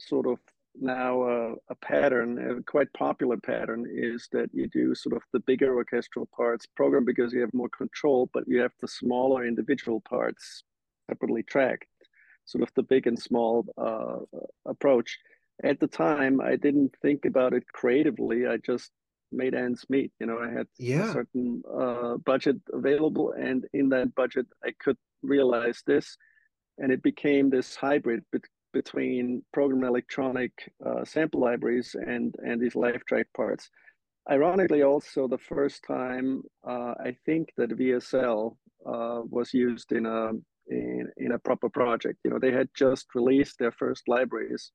[0.00, 0.38] sort of
[0.80, 5.40] now uh, a pattern, a quite popular pattern, is that you do sort of the
[5.40, 10.00] bigger orchestral parts program because you have more control, but you have the smaller individual
[10.00, 10.64] parts
[11.08, 11.86] separately tracked,
[12.44, 15.18] sort of the big and small uh, approach.
[15.62, 18.46] At the time, I didn't think about it creatively.
[18.46, 18.90] I just
[19.30, 20.12] made ends meet.
[20.18, 21.10] You know, I had yeah.
[21.10, 26.16] a certain uh, budget available, and in that budget, I could realize this,
[26.78, 28.24] and it became this hybrid
[28.74, 30.52] between program electronic
[30.84, 33.70] uh, sample libraries and and these live track parts.
[34.30, 40.32] Ironically, also the first time uh, I think that VSL uh, was used in a
[40.66, 42.18] in, in a proper project.
[42.24, 44.72] You know, they had just released their first libraries,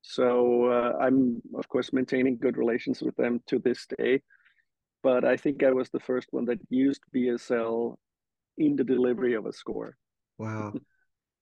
[0.00, 4.22] so uh, I'm of course maintaining good relations with them to this day.
[5.02, 7.96] But I think I was the first one that used VSL
[8.56, 9.96] in the delivery of a score.
[10.38, 10.72] Wow.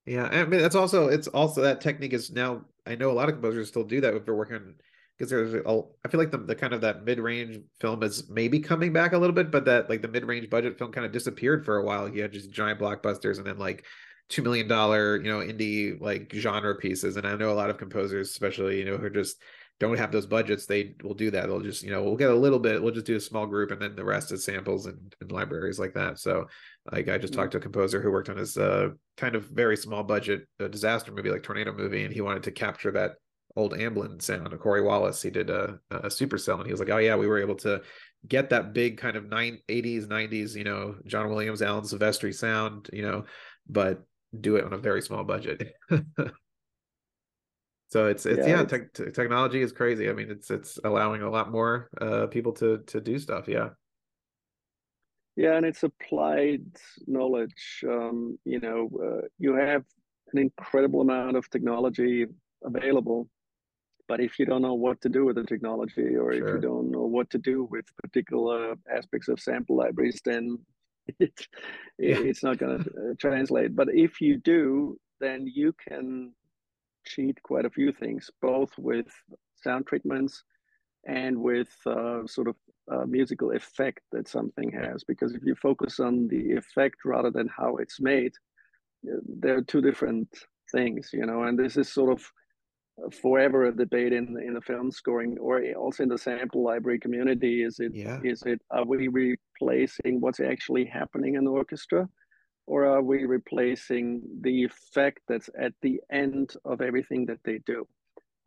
[0.06, 3.28] Yeah, I mean that's also it's also that technique is now I know a lot
[3.28, 4.74] of composers still do that if they're working
[5.16, 8.28] because there's a, I feel like the, the kind of that mid range film is
[8.30, 11.04] maybe coming back a little bit, but that like the mid range budget film kind
[11.04, 12.08] of disappeared for a while.
[12.08, 13.84] You had just giant blockbusters and then like
[14.30, 17.78] two million dollar you know indie like genre pieces, and I know a lot of
[17.78, 19.36] composers, especially you know who just
[19.80, 21.46] don't have those budgets, they will do that.
[21.46, 23.70] They'll just, you know, we'll get a little bit, we'll just do a small group
[23.70, 26.18] and then the rest is samples and, and libraries like that.
[26.18, 26.46] So
[26.90, 27.42] like I just mm-hmm.
[27.42, 30.68] talked to a composer who worked on his uh, kind of very small budget uh,
[30.68, 33.12] disaster movie like Tornado movie and he wanted to capture that
[33.56, 35.20] old Amblin sound of Corey Wallace.
[35.22, 37.82] He did a, a supercell and he was like, oh yeah, we were able to
[38.26, 42.88] get that big kind of nine, 80s, 90s, you know, John Williams, Alan Silvestri sound,
[42.92, 43.24] you know,
[43.68, 44.02] but
[44.38, 45.74] do it on a very small budget.
[47.90, 51.30] so it's it's yeah, yeah te- technology is crazy i mean it's it's allowing a
[51.30, 53.70] lot more uh people to to do stuff yeah
[55.42, 56.64] yeah and it's applied
[57.06, 59.84] knowledge um you know uh, you have
[60.32, 62.26] an incredible amount of technology
[62.64, 63.28] available
[64.08, 66.32] but if you don't know what to do with the technology or sure.
[66.32, 70.58] if you don't know what to do with particular aspects of sample libraries then
[71.18, 71.46] it,
[71.98, 72.18] yeah.
[72.30, 76.32] it's not going to uh, translate but if you do then you can
[77.06, 79.06] cheat quite a few things, both with
[79.56, 80.44] sound treatments
[81.06, 82.56] and with uh, sort of
[82.90, 85.04] uh, musical effect that something has.
[85.04, 88.32] Because if you focus on the effect rather than how it's made,
[89.06, 90.28] uh, there are two different
[90.72, 91.44] things, you know.
[91.44, 92.24] And this is sort of
[93.22, 97.62] forever a debate in in the film scoring or also in the sample library community.
[97.62, 98.20] Is it yeah.
[98.22, 102.08] is it are we replacing what's actually happening in the orchestra?
[102.70, 107.84] or are we replacing the effect that's at the end of everything that they do?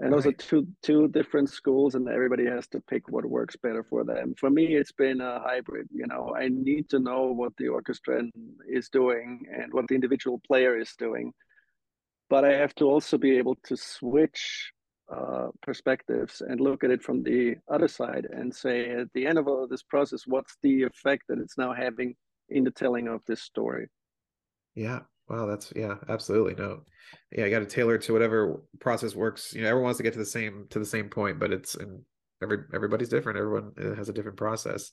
[0.04, 0.18] And right.
[0.18, 4.04] those are two two different schools, and everybody has to pick what works better for
[4.04, 4.34] them.
[4.38, 5.88] For me, it's been a hybrid.
[5.94, 8.24] You know, I need to know what the orchestra
[8.68, 11.32] is doing and what the individual player is doing,
[12.30, 14.74] but I have to also be able to switch
[15.10, 19.38] uh, perspectives and look at it from the other side and say, at the end
[19.38, 22.13] of all of this process, what's the effect that it's now having
[22.50, 23.88] in the telling of this story?
[24.76, 25.00] Yeah.
[25.30, 26.56] Wow, that's yeah, absolutely.
[26.56, 26.82] No.
[27.32, 29.54] Yeah, you got to tailor to whatever process works.
[29.54, 31.76] You know, everyone wants to get to the same to the same point, but it's
[31.76, 32.02] and
[32.42, 33.40] every everybody's different.
[33.40, 34.92] Everyone uh, has a different process.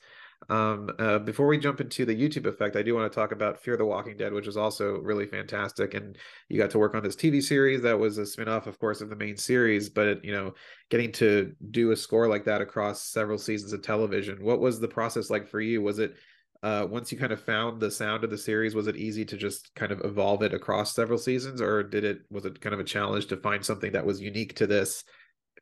[0.48, 3.60] Um, uh, before we jump into the YouTube effect, I do want to talk about
[3.60, 5.92] Fear the Walking Dead, which is also really fantastic.
[5.94, 6.16] And
[6.48, 9.10] you got to work on this TV series that was a spinoff, of course, of
[9.10, 9.90] the main series.
[9.90, 10.54] But you know,
[10.90, 14.88] getting to do a score like that across several seasons of television, what was the
[14.88, 15.82] process like for you?
[15.82, 16.14] Was it
[16.62, 19.36] uh, once you kind of found the sound of the series, was it easy to
[19.36, 22.80] just kind of evolve it across several seasons, or did it was it kind of
[22.80, 25.04] a challenge to find something that was unique to this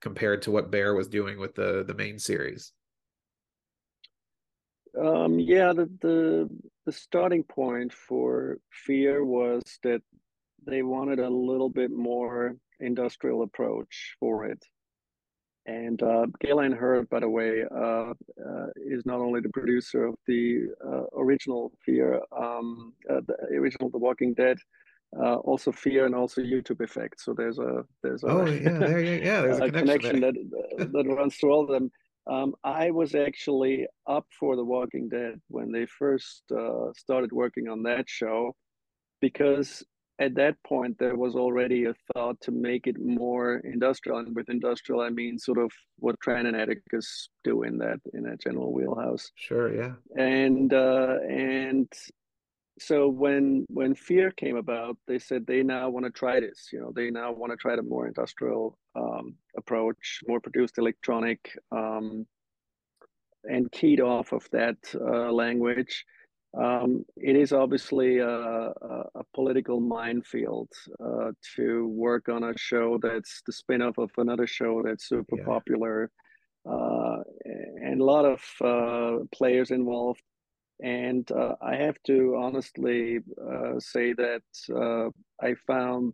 [0.00, 2.72] compared to what Bear was doing with the the main series?
[5.00, 6.48] Um, yeah, the, the
[6.84, 10.02] the starting point for Fear was that
[10.66, 14.64] they wanted a little bit more industrial approach for it.
[15.68, 20.06] And uh, Gale Anne Hurd, by the way, uh, uh, is not only the producer
[20.06, 24.56] of the uh, original Fear, um, uh, the original The Walking Dead,
[25.22, 27.20] uh, also Fear and also YouTube Effect.
[27.20, 30.92] So there's a there's a oh yeah there yeah there's a, a connection, connection that
[30.92, 31.90] that runs through all of them.
[32.26, 36.44] Um, I was actually up for The Walking Dead when they first
[36.96, 38.56] started working on that show
[39.20, 39.84] because
[40.20, 44.48] at that point there was already a thought to make it more industrial and with
[44.48, 48.72] industrial i mean sort of what trent and atticus do in that in that general
[48.72, 49.30] wheelhouse.
[49.36, 49.92] Sure yeah.
[50.16, 51.88] And uh and
[52.80, 56.80] so when when fear came about they said they now want to try this you
[56.80, 61.40] know they now want to try the more industrial um, approach more produced electronic
[61.72, 62.26] um,
[63.44, 66.04] and keyed off of that uh, language
[66.58, 70.68] um, it is obviously a, a, a political minefield
[71.02, 75.44] uh, to work on a show that's the spin-off of another show that's super yeah.
[75.44, 76.10] popular
[76.68, 80.22] uh, and a lot of uh, players involved
[80.82, 84.42] and uh, i have to honestly uh, say that
[84.74, 85.08] uh,
[85.44, 86.12] i found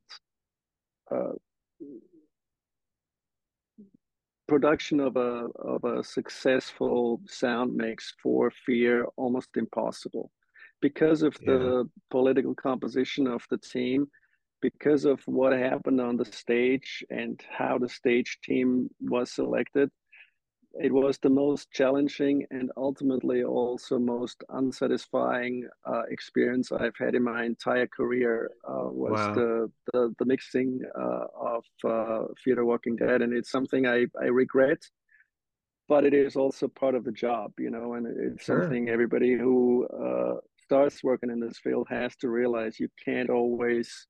[4.55, 10.31] production of a of a successful sound mix for fear almost impossible
[10.81, 11.55] because of yeah.
[11.55, 14.07] the political composition of the team
[14.62, 19.90] because of what happened on the stage and how the stage team was selected
[20.81, 27.22] it was the most challenging and ultimately also most unsatisfying uh, experience I've had in
[27.22, 28.51] my entire career.
[28.66, 29.35] Uh, was wow.
[29.35, 34.27] the, the, the mixing uh, of uh, Fear Walking Dead, and it's something I I
[34.27, 34.83] regret,
[35.89, 38.62] but it is also part of the job, you know, and it's sure.
[38.62, 42.81] something everybody who uh, starts working in this field has to realize.
[42.81, 44.07] You can't always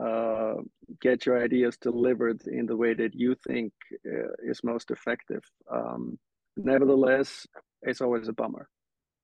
[0.00, 0.54] uh,
[1.00, 3.72] get your ideas delivered in the way that you think
[4.06, 5.42] uh, is most effective.
[5.70, 6.18] Um,
[6.56, 7.46] nevertheless,
[7.82, 8.68] it's always a bummer.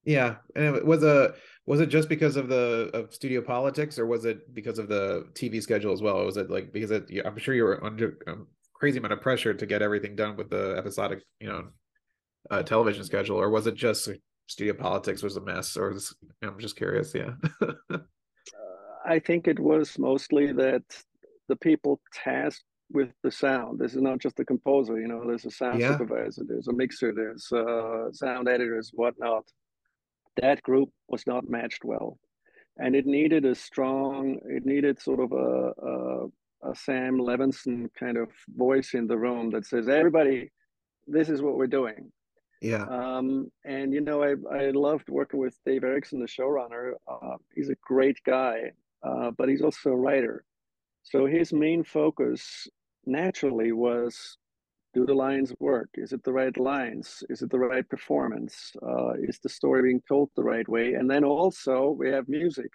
[0.04, 1.34] Yeah, and it was a
[1.66, 5.26] was it just because of the of studio politics, or was it because of the
[5.34, 6.24] TV schedule as well?
[6.24, 9.52] was it like because it, I'm sure you were under um, crazy amount of pressure
[9.52, 11.68] to get everything done with the episodic, you know,
[12.50, 14.08] uh, television schedule, or was it just
[14.46, 15.76] studio politics was a mess?
[15.76, 17.14] Or was, I'm just curious.
[17.14, 17.32] Yeah.
[19.04, 20.82] I think it was mostly that
[21.48, 23.78] the people tasked with the sound.
[23.78, 25.22] This is not just the composer, you know.
[25.26, 25.92] There's a sound yeah.
[25.92, 29.44] supervisor, there's a mixer, there's uh, sound editors, whatnot.
[30.40, 32.18] That group was not matched well,
[32.78, 34.38] and it needed a strong.
[34.46, 39.50] It needed sort of a, a, a Sam Levinson kind of voice in the room
[39.50, 40.50] that says, "Everybody,
[41.06, 42.12] this is what we're doing."
[42.60, 42.84] Yeah.
[42.84, 46.92] Um, and you know, I I loved working with Dave Erickson, the showrunner.
[47.08, 48.70] Uh, he's a great guy,
[49.02, 50.44] uh, but he's also a writer.
[51.02, 52.68] So his main focus
[53.06, 54.36] naturally was
[54.92, 55.88] do the lines work?
[55.94, 57.22] Is it the right lines?
[57.30, 58.72] Is it the right performance?
[58.82, 60.94] Uh, is the story being told the right way?
[60.94, 62.70] And then also we have music.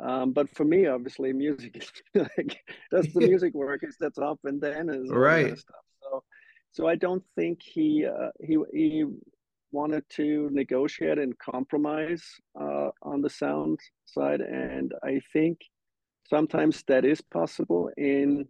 [0.00, 2.58] Um, but for me, obviously, music is like
[2.90, 3.80] does the music work?
[3.82, 5.84] Is that up and then is right kind of stuff.
[6.02, 6.24] So,
[6.72, 9.04] so I don't think he uh, he he
[9.74, 12.24] wanted to negotiate and compromise
[12.60, 15.58] uh, on the sound side, and I think
[16.28, 17.90] sometimes that is possible.
[17.96, 18.46] In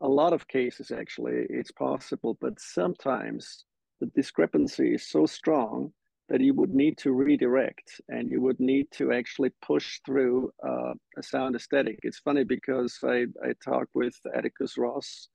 [0.00, 3.64] a lot of cases actually it's possible but sometimes
[4.00, 5.92] the discrepancy is so strong
[6.28, 10.92] that you would need to redirect and you would need to actually push through uh,
[11.16, 11.98] a sound aesthetic.
[12.02, 15.28] It's funny because i i talked with atticus ross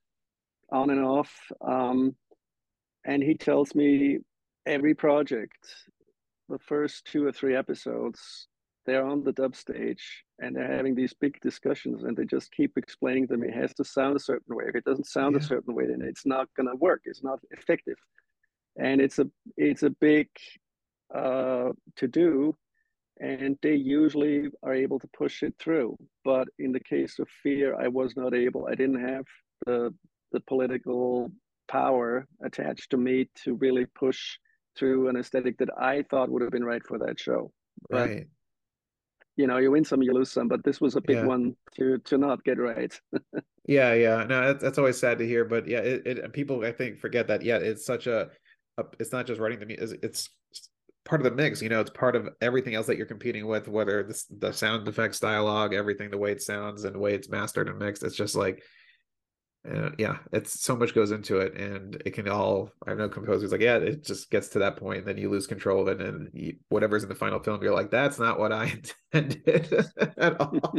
[0.72, 2.14] on and off um,
[3.04, 4.18] and he tells me
[4.66, 5.58] every project
[6.48, 8.48] the first two or three episodes
[8.86, 12.76] they're on the dub stage and they're having these big discussions and they just keep
[12.76, 14.64] explaining to me it has to sound a certain way.
[14.68, 15.40] If it doesn't sound yeah.
[15.40, 17.02] a certain way then it's not going to work.
[17.04, 17.96] It's not effective.
[18.78, 20.28] And it's a it's a big
[21.14, 22.56] uh, to do
[23.20, 25.96] and they usually are able to push it through.
[26.24, 29.24] But in the case of fear i was not able i didn't have
[29.66, 29.94] the
[30.32, 31.30] the political
[31.68, 34.36] power attached to me to really push
[34.76, 37.52] through an aesthetic that i thought would have been right for that show.
[37.90, 38.26] But right.
[39.36, 41.26] you know you win some you lose some but this was a big yeah.
[41.26, 42.98] one to to not get right.
[43.66, 44.24] Yeah yeah.
[44.24, 47.28] No that's, that's always sad to hear but yeah it, it people i think forget
[47.28, 48.28] that yeah it's such a,
[48.76, 50.28] a it's not just writing the music it's
[51.04, 53.68] part of the mix you know it's part of everything else that you're competing with
[53.68, 57.28] whether this the sound effects dialogue everything the way it sounds and the way it's
[57.28, 58.62] mastered and mixed it's just like
[59.70, 62.70] uh, yeah, it's so much goes into it, and it can all.
[62.86, 65.46] I know composers like, yeah, it just gets to that point, and then you lose
[65.46, 68.52] control of it, and you, whatever's in the final film, you're like, that's not what
[68.52, 68.78] I
[69.12, 69.86] intended
[70.18, 70.74] at all.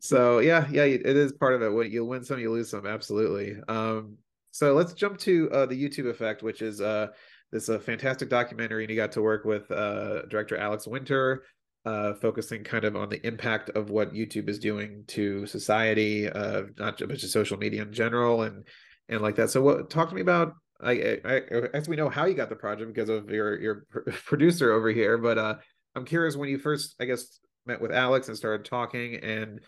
[0.00, 1.70] so yeah, yeah, it is part of it.
[1.70, 3.56] When you win some, you lose some, absolutely.
[3.68, 4.16] Um,
[4.50, 7.08] so let's jump to uh, the YouTube effect, which is uh,
[7.52, 11.42] this a uh, fantastic documentary, and you got to work with uh, director Alex Winter
[11.84, 16.62] uh, focusing kind of on the impact of what YouTube is doing to society, uh,
[16.78, 18.66] not just social media in general, and
[19.08, 19.50] and like that.
[19.50, 20.54] So, what talk to me about?
[20.82, 21.40] I, I,
[21.72, 23.86] as we know how you got the project because of your your
[24.26, 25.54] producer over here, but uh,
[25.94, 29.60] I'm curious when you first, I guess, met with Alex and started talking, and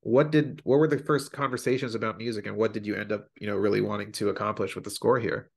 [0.00, 3.26] what did what were the first conversations about music, and what did you end up,
[3.38, 5.50] you know, really wanting to accomplish with the score here?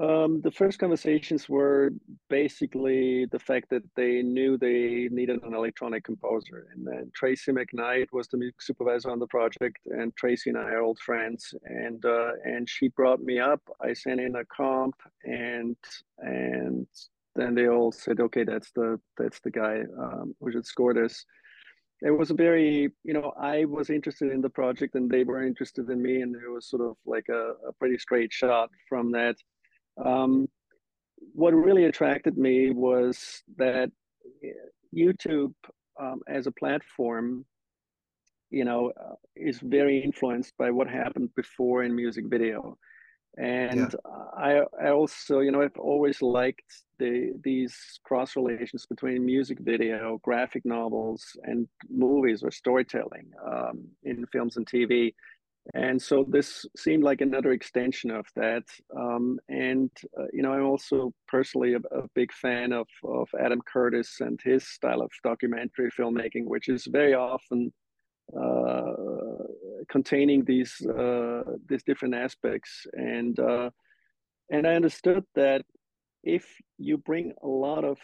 [0.00, 1.90] Um, the first conversations were
[2.30, 8.06] basically the fact that they knew they needed an electronic composer, and then Tracy McKnight
[8.10, 12.02] was the music supervisor on the project, and Tracy and I are old friends, and
[12.02, 13.60] uh, and she brought me up.
[13.82, 15.76] I sent in a comp, and
[16.18, 16.86] and
[17.34, 21.26] then they all said, okay, that's the that's the guy um, who should score this.
[22.00, 25.42] It was a very, you know, I was interested in the project, and they were
[25.42, 29.12] interested in me, and it was sort of like a, a pretty straight shot from
[29.12, 29.36] that.
[30.04, 30.48] Um,
[31.32, 33.90] what really attracted me was that
[34.94, 35.54] YouTube
[36.00, 37.44] um, as a platform,
[38.50, 42.76] you know, uh, is very influenced by what happened before in music video.
[43.38, 44.10] And yeah.
[44.36, 50.18] I, I also, you know, I've always liked the these cross relations between music video,
[50.22, 55.14] graphic novels, and movies or storytelling um, in films and TV
[55.74, 58.64] and so this seemed like another extension of that.
[58.96, 63.60] Um, and uh, you know i'm also personally a, a, big fan of, of adam
[63.72, 67.72] curtis and his style of documentary filmmaking which is very often
[68.38, 68.92] uh,
[69.88, 72.86] containing these uh, these different aspects.
[72.92, 73.70] And uh,
[74.50, 75.62] and i understood that
[76.22, 76.44] if
[76.78, 77.98] you bring a lot of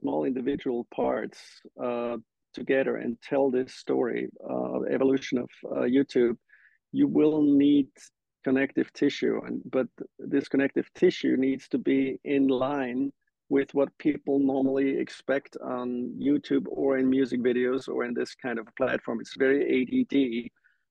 [0.00, 1.38] small individual parts
[1.82, 2.16] uh,
[2.52, 5.48] together and tell this story uh, evolution of
[5.96, 6.36] youtube
[6.92, 7.88] you will need
[8.44, 13.12] connective tissue and but this connective tissue needs to be in line
[13.48, 18.58] with what people normally expect on YouTube or in music videos or in this kind
[18.58, 19.20] of platform.
[19.20, 20.50] It's very ADD.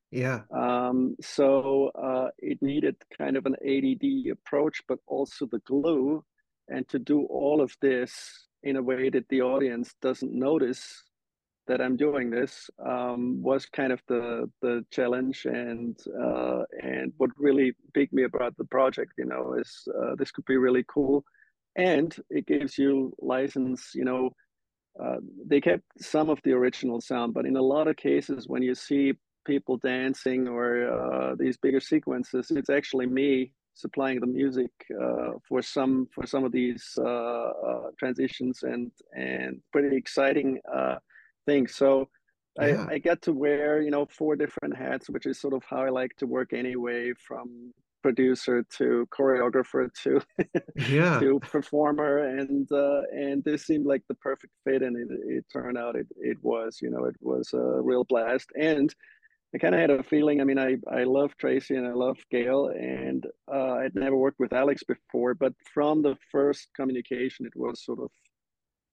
[0.10, 0.42] Yeah.
[0.52, 6.24] Um, so uh, it needed kind of an ADD approach, but also the glue.
[6.70, 11.04] And to do all of this in a way that the audience doesn't notice
[11.68, 17.32] that I'm doing this um, was kind of the the challenge and uh, and what
[17.38, 21.24] really piqued me about the project, you know, is uh, this could be really cool,
[21.76, 24.32] and it gives you license, you know.
[25.02, 28.64] Uh, they kept some of the original sound, but in a lot of cases, when
[28.64, 29.14] you see
[29.46, 35.62] people dancing or uh, these bigger sequences, it's actually me supplying the music uh, for
[35.62, 37.52] some for some of these uh,
[38.00, 40.60] transitions and and pretty exciting
[41.48, 41.76] things.
[41.76, 42.10] So
[42.60, 42.86] yeah.
[42.90, 45.82] I, I get to wear you know four different hats, which is sort of how
[45.88, 47.74] I like to work anyway, from
[48.04, 50.22] producer to choreographer to
[50.88, 55.46] yeah to performer and uh, and this seemed like the perfect fit and it, it
[55.52, 58.94] turned out it, it was you know it was a real blast and
[59.56, 60.42] I kind of had a feeling.
[60.42, 64.40] I mean, I I love Tracy and I love Gale, and uh, I'd never worked
[64.40, 65.34] with Alex before.
[65.36, 68.12] But from the first communication, it was sort of,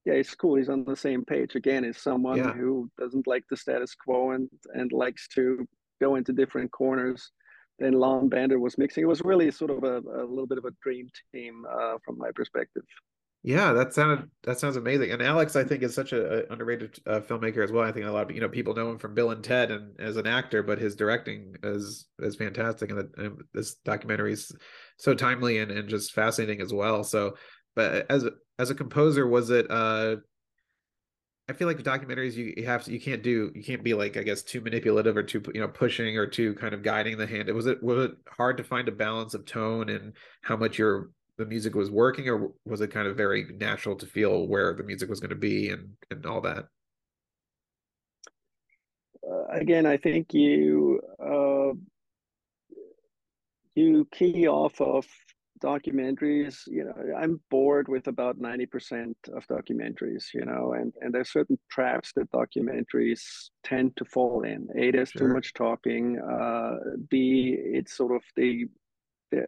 [0.05, 0.57] yeah, it's cool.
[0.57, 1.85] He's on the same page again.
[1.85, 2.53] Is someone yeah.
[2.53, 5.67] who doesn't like the status quo and and likes to
[6.01, 7.31] go into different corners.
[7.79, 9.03] Then Lon Bender was mixing.
[9.03, 12.19] It was really sort of a, a little bit of a dream team uh, from
[12.19, 12.85] my perspective.
[13.43, 15.11] Yeah, that sounded that sounds amazing.
[15.11, 17.85] And Alex, I think, is such a, a underrated uh, filmmaker as well.
[17.85, 20.01] I think a lot of you know people know him from Bill and Ted and
[20.01, 24.51] as an actor, but his directing is is fantastic, and, the, and this documentary is
[24.99, 27.05] so timely and, and just fascinating as well.
[27.05, 27.37] So,
[27.77, 28.27] but as
[28.59, 29.71] as a composer, was it?
[29.71, 30.17] uh
[31.47, 34.17] I feel like documentaries you, you have to, you can't do you can't be like
[34.17, 37.27] I guess too manipulative or too you know pushing or too kind of guiding the
[37.27, 37.49] hand.
[37.49, 40.79] It was it was it hard to find a balance of tone and how much
[40.79, 44.73] you're the music was working or was it kind of very natural to feel where
[44.75, 46.67] the music was going to be and and all that
[49.29, 51.73] uh, again i think you uh,
[53.75, 55.07] you key off of
[55.63, 61.31] documentaries you know i'm bored with about 90% of documentaries you know and and there's
[61.31, 63.23] certain traps that documentaries
[63.63, 64.69] tend to fall in.
[64.77, 65.29] A there's sure.
[65.29, 66.77] too much talking uh
[67.09, 68.67] b it's sort of the
[69.31, 69.47] the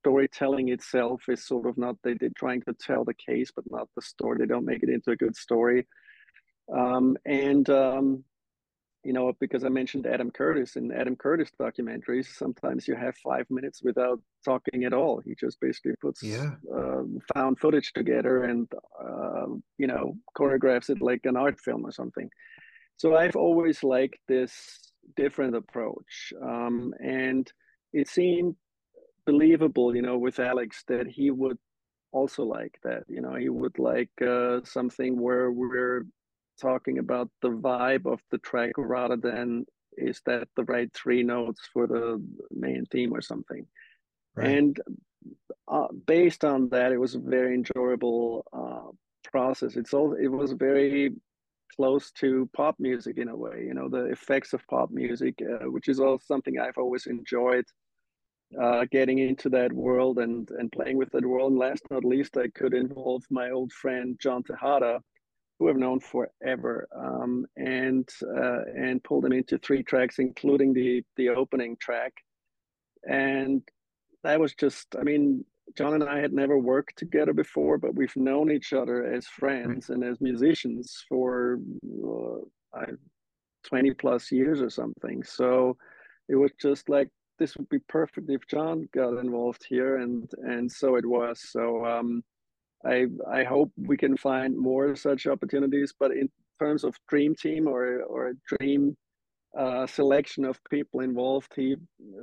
[0.00, 3.88] storytelling itself is sort of not they, they're trying to tell the case but not
[3.94, 4.38] the story.
[4.38, 5.86] They don't make it into a good story.
[6.74, 8.24] Um, and um,
[9.04, 13.46] you know because i mentioned adam curtis in adam curtis documentaries sometimes you have five
[13.50, 16.50] minutes without talking at all he just basically puts yeah.
[16.74, 17.02] uh,
[17.34, 18.68] found footage together and
[19.02, 19.46] uh,
[19.78, 22.28] you know choreographs it like an art film or something
[22.96, 27.52] so i've always liked this different approach um, and
[27.92, 28.54] it seemed
[29.26, 31.58] believable, you know, with Alex that he would
[32.12, 33.04] also like that.
[33.08, 36.04] You know, he would like uh, something where we're
[36.60, 39.64] talking about the vibe of the track rather than
[39.96, 43.66] is that the right three notes for the main theme or something.
[44.34, 44.48] Right.
[44.48, 44.80] And
[45.68, 48.90] uh, based on that, it was a very enjoyable uh,
[49.30, 49.76] process.
[49.76, 51.12] It's all it was very
[51.76, 53.64] close to pop music in a way.
[53.66, 57.64] You know, the effects of pop music, uh, which is also something I've always enjoyed
[58.60, 61.52] uh, getting into that world and and playing with that world.
[61.52, 65.00] And last but not least, I could involve my old friend John Tejada,
[65.62, 71.02] who I've known forever, um, and uh, and pulled them into three tracks, including the
[71.16, 72.12] the opening track.
[73.08, 73.62] And
[74.24, 75.44] that was just, I mean,
[75.76, 79.90] John and I had never worked together before, but we've known each other as friends
[79.90, 81.58] and as musicians for
[82.76, 82.92] uh,
[83.64, 85.22] 20 plus years or something.
[85.24, 85.76] So
[86.28, 87.08] it was just like
[87.38, 91.40] this would be perfect if John got involved here, and and so it was.
[91.50, 92.22] So um,
[92.84, 95.92] I I hope we can find more such opportunities.
[95.98, 96.30] But in
[96.60, 98.96] terms of dream team or or a dream
[99.56, 101.76] uh, selection of people involved, he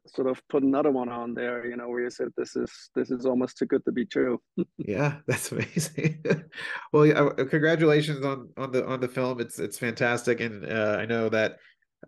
[0.07, 1.65] sort of put another one on there.
[1.67, 4.41] You know, where he said this is this is almost too good to be true.
[4.77, 6.23] yeah, that's amazing.
[6.93, 9.39] well, yeah, uh, congratulations on on the on the film.
[9.39, 11.57] It's it's fantastic, and uh, I know that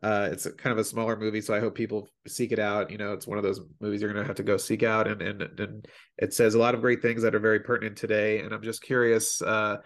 [0.01, 2.91] uh, it's kind of a smaller movie, so I hope people seek it out.
[2.91, 5.21] You know, it's one of those movies you're gonna have to go seek out, and
[5.21, 5.87] and and
[6.17, 8.39] it says a lot of great things that are very pertinent today.
[8.39, 9.77] And I'm just curious, uh,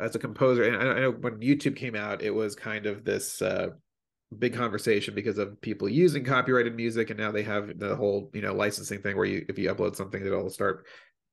[0.00, 3.40] as a composer, and I know when YouTube came out, it was kind of this
[3.40, 3.68] uh,
[4.36, 8.42] big conversation because of people using copyrighted music, and now they have the whole you
[8.42, 10.84] know licensing thing where you if you upload something, it'll start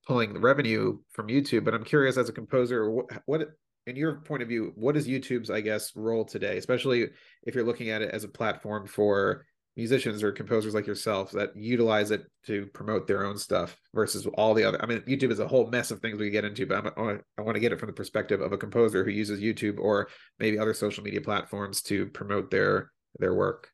[0.07, 1.65] pulling the revenue from YouTube.
[1.65, 3.41] But I'm curious, as a composer, what, what
[3.87, 7.09] in your point of view, what is YouTube's, I guess, role today, especially
[7.43, 9.45] if you're looking at it as a platform for
[9.77, 14.53] musicians or composers like yourself that utilize it to promote their own stuff versus all
[14.53, 14.81] the other.
[14.81, 17.41] I mean, YouTube is a whole mess of things we get into, but I'm, I
[17.41, 20.09] want to get it from the perspective of a composer who uses YouTube or
[20.39, 23.69] maybe other social media platforms to promote their their work.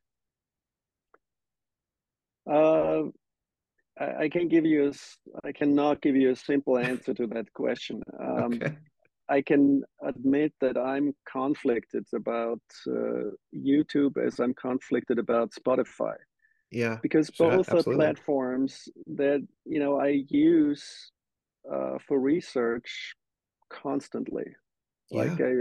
[2.49, 3.03] Uh,
[3.99, 7.51] I, I can give you a, I cannot give you a simple answer to that
[7.53, 8.01] question.
[8.19, 8.75] Um, okay.
[9.29, 16.15] I can admit that I'm conflicted about uh, YouTube as I'm conflicted about Spotify.
[16.71, 16.97] Yeah.
[17.01, 21.11] Because both are platforms that, you know, I use
[21.71, 23.15] uh, for research
[23.69, 24.45] constantly.
[25.09, 25.23] Yeah.
[25.23, 25.51] Like I,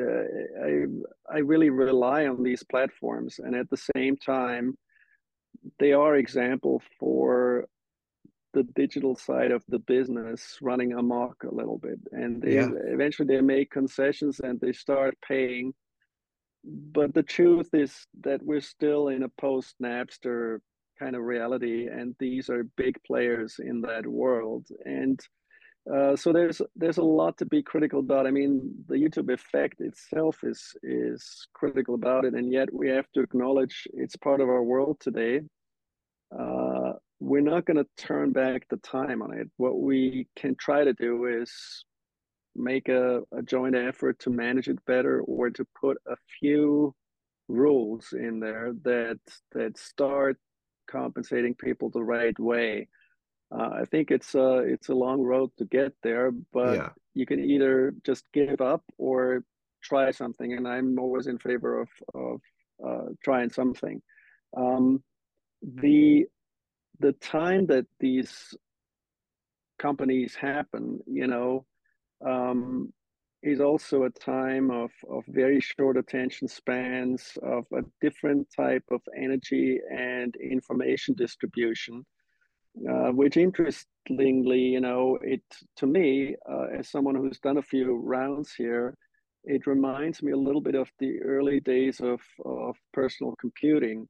[0.66, 4.76] I, I really rely on these platforms, and at the same time,
[5.78, 7.66] they are example for
[8.56, 12.68] the digital side of the business running amok a little bit and they yeah.
[12.86, 15.74] eventually they make concessions and they start paying
[16.64, 17.92] but the truth is
[18.22, 20.58] that we're still in a post napster
[20.98, 25.20] kind of reality and these are big players in that world and
[25.94, 28.26] uh, so there's there's a lot to be critical about.
[28.26, 33.06] I mean, the YouTube effect itself is is critical about it, and yet we have
[33.14, 35.42] to acknowledge it's part of our world today.
[36.36, 39.48] Uh, we're not going to turn back the time on it.
[39.56, 41.84] What we can try to do is
[42.54, 46.94] make a, a joint effort to manage it better or to put a few
[47.48, 49.20] rules in there that
[49.52, 50.36] that start
[50.90, 52.88] compensating people the right way.
[53.54, 56.88] Uh, I think it's a it's a long road to get there, but yeah.
[57.14, 59.44] you can either just give up or
[59.82, 60.52] try something.
[60.54, 62.40] And I'm always in favor of of
[62.84, 64.02] uh, trying something.
[64.56, 65.02] Um,
[65.62, 66.26] the
[67.00, 68.54] the time that these
[69.78, 71.64] companies happen, you know,
[72.26, 72.92] um,
[73.42, 79.00] is also a time of, of very short attention spans, of a different type of
[79.16, 82.04] energy and information distribution,
[82.90, 85.42] uh, which interestingly, you know, it
[85.76, 88.96] to me, uh, as someone who's done a few rounds here,
[89.44, 94.08] it reminds me a little bit of the early days of, of personal computing.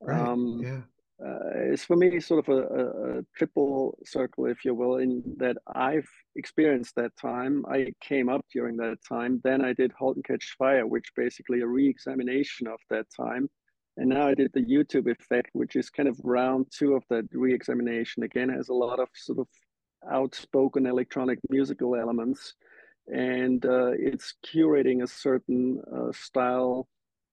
[0.00, 0.26] Right.
[0.26, 0.80] Um, yeah
[1.24, 5.56] uh, it's for me sort of a, a, triple circle, if you will, in that
[5.74, 7.64] I've experienced that time.
[7.68, 9.40] I came up during that time.
[9.44, 13.50] Then I did *Halt and Catch Fire*, which basically a re-examination of that time.
[13.98, 17.24] And now I did the YouTube effect, which is kind of round two of that
[17.32, 18.22] re-examination.
[18.22, 19.48] Again, has a lot of sort of
[20.10, 22.54] outspoken electronic musical elements,
[23.12, 26.88] and uh, it's curating a certain uh, style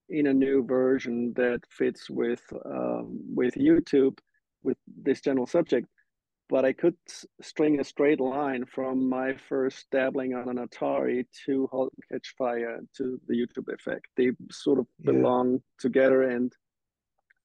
[0.10, 4.18] in a new version that fits with um, with YouTube
[4.64, 5.88] with this general subject.
[6.50, 6.96] But I could
[7.42, 12.36] string a straight line from my first dabbling on an Atari to Halt and Catch
[12.38, 14.08] Fire to the YouTube effect.
[14.16, 15.12] They sort of yeah.
[15.12, 16.54] belong together, and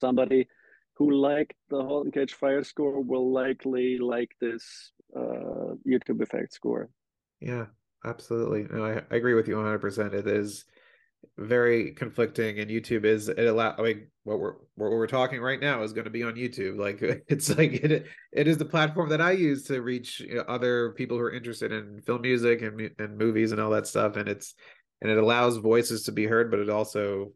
[0.01, 0.47] somebody
[0.95, 6.53] who liked the Halt and Catch Fire score will likely like this uh, YouTube effect
[6.55, 6.89] score.
[7.41, 7.67] Yeah,
[8.05, 8.69] absolutely.
[8.71, 10.15] No, I, I agree with you 100%.
[10.15, 10.65] It is
[11.39, 15.61] very conflicting and youtube is it allow I mean, what we're what we're talking right
[15.61, 16.79] now is going to be on youtube.
[16.79, 21.17] Like it's like it, it is the platform that i use to reach other people
[21.17, 24.55] who are interested in film music and, and movies and all that stuff and it's
[25.01, 27.33] and it allows voices to be heard but it also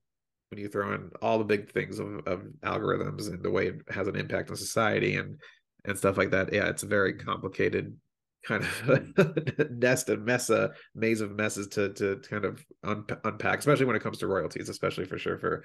[0.50, 3.76] when you throw in all the big things of, of algorithms and the way it
[3.88, 5.40] has an impact on society and
[5.84, 7.96] and stuff like that yeah it's a very complicated
[8.44, 13.58] kind of nest and mess a maze of messes to to kind of un- unpack
[13.58, 15.64] especially when it comes to royalties especially for sure for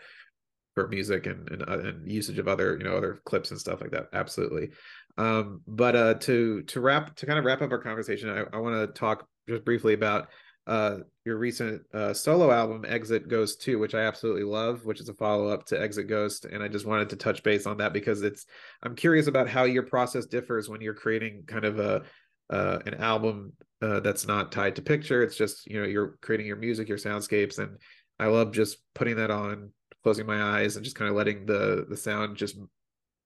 [0.74, 3.82] for music and and, uh, and usage of other you know other clips and stuff
[3.82, 4.08] like that.
[4.14, 4.70] Absolutely.
[5.18, 8.60] Um but uh to to wrap to kind of wrap up our conversation i, I
[8.60, 10.30] want to talk just briefly about
[10.68, 15.10] uh your recent uh solo album exit ghost 2 which i absolutely love which is
[15.10, 16.46] a follow-up to exit ghost.
[16.46, 18.46] And i just wanted to touch base on that because it's
[18.84, 22.04] i'm curious about how your process differs when you're creating kind of a
[22.52, 25.24] uh, an album uh, that's not tied to picture.
[25.24, 27.78] It's just you know you're creating your music, your soundscapes, and
[28.20, 29.72] I love just putting that on,
[30.04, 32.58] closing my eyes, and just kind of letting the the sound just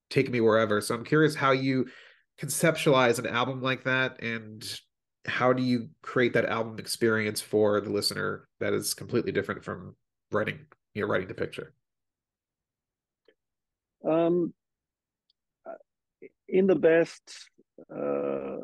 [0.10, 0.80] take me wherever.
[0.80, 1.88] So I'm curious how you
[2.40, 4.64] conceptualize an album like that, and
[5.26, 9.96] how do you create that album experience for the listener that is completely different from
[10.32, 10.60] writing
[10.94, 11.74] you know writing the picture.
[14.08, 14.54] Um,
[16.48, 17.50] in the best
[17.94, 18.58] uh,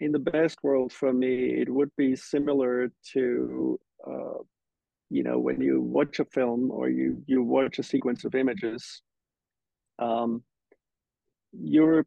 [0.00, 4.38] in the best world for me, it would be similar to, uh,
[5.10, 9.02] you know, when you watch a film or you you watch a sequence of images,
[9.98, 10.42] um,
[11.52, 12.06] you're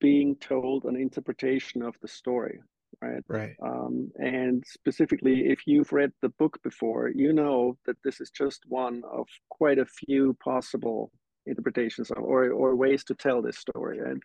[0.00, 2.58] being told an interpretation of the story,
[3.02, 3.22] right?
[3.28, 3.54] Right.
[3.62, 8.62] Um, and specifically, if you've read the book before, you know that this is just
[8.66, 11.12] one of quite a few possible
[11.46, 14.22] interpretations or or ways to tell this story, and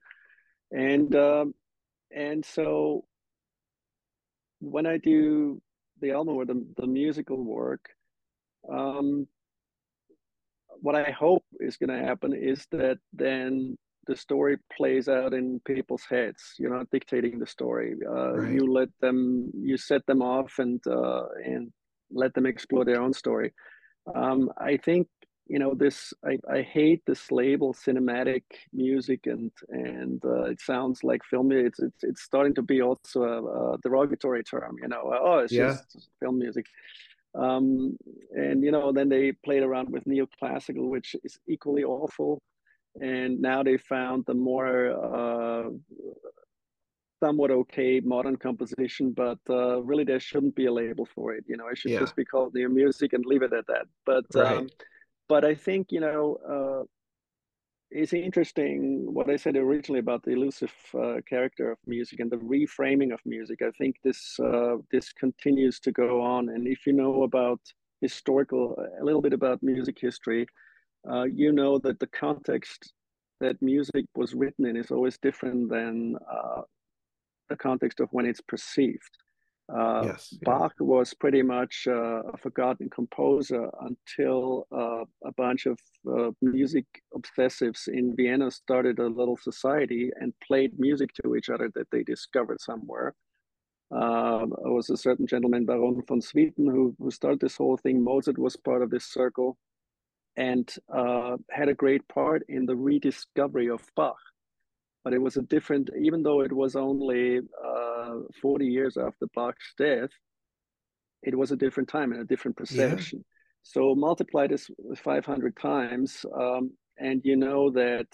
[0.71, 1.53] and um,
[2.15, 3.05] and so
[4.59, 5.61] when I do
[6.01, 7.85] the album or the, the musical work,
[8.71, 9.27] um,
[10.81, 15.59] what I hope is going to happen is that then the story plays out in
[15.65, 16.53] people's heads.
[16.59, 17.95] You're not dictating the story.
[18.07, 18.53] Uh, Right.
[18.53, 21.71] You let them, you set them off and uh, and
[22.11, 23.53] let them explore their own story.
[24.13, 25.07] Um, I think
[25.47, 26.13] you know this.
[26.23, 28.43] I, I hate this label, cinematic
[28.73, 31.51] music, and and uh, it sounds like film.
[31.51, 34.77] It's it's it's starting to be also a, a derogatory term.
[34.81, 35.67] You know, oh, it's Yeah.
[35.67, 36.65] just film music.
[37.35, 37.97] Um,
[38.35, 42.41] and you know, then they played around with neoclassical, which is equally awful.
[43.01, 45.69] And now they found the more uh,
[47.21, 51.43] somewhat okay modern composition, but uh, really there shouldn't be a label for it.
[51.47, 51.99] You know, it should Yeah.
[51.99, 53.87] just be called new music and leave it at that.
[54.05, 54.57] But Right.
[54.59, 54.69] um,
[55.27, 56.83] but I think you know uh,
[57.91, 62.37] it's interesting what I said originally about the elusive uh, character of music and the
[62.37, 63.61] reframing of music.
[63.61, 67.61] I think this uh, this continues to go on, and if you know about
[68.01, 70.45] historical a little bit about music history,
[71.09, 72.93] uh, you know that the context
[73.39, 76.61] that music was written in is always different than uh,
[77.49, 79.11] the context of when it's perceived.
[79.67, 80.29] Uh, Yes.
[80.31, 80.39] Yeah.
[80.45, 86.85] Bach was pretty much uh, a forgotten composer until uh, a bunch of uh, music
[87.17, 92.03] obsessives in Vienna started a little society and played music to each other that they
[92.03, 93.15] discovered somewhere.
[93.91, 98.03] Um, there was a certain gentleman, Baron von Swieten, who, who started this whole thing.
[98.03, 99.57] Mozart was part of this circle
[100.37, 104.17] and uh, had a great part in the rediscovery of Bach
[105.05, 109.73] but it was a different even though it was only uh, 40 years after bach's
[109.77, 110.09] death
[111.23, 113.23] it was a different time and a different perception
[113.63, 118.07] so multiply this 500 times um, and you know that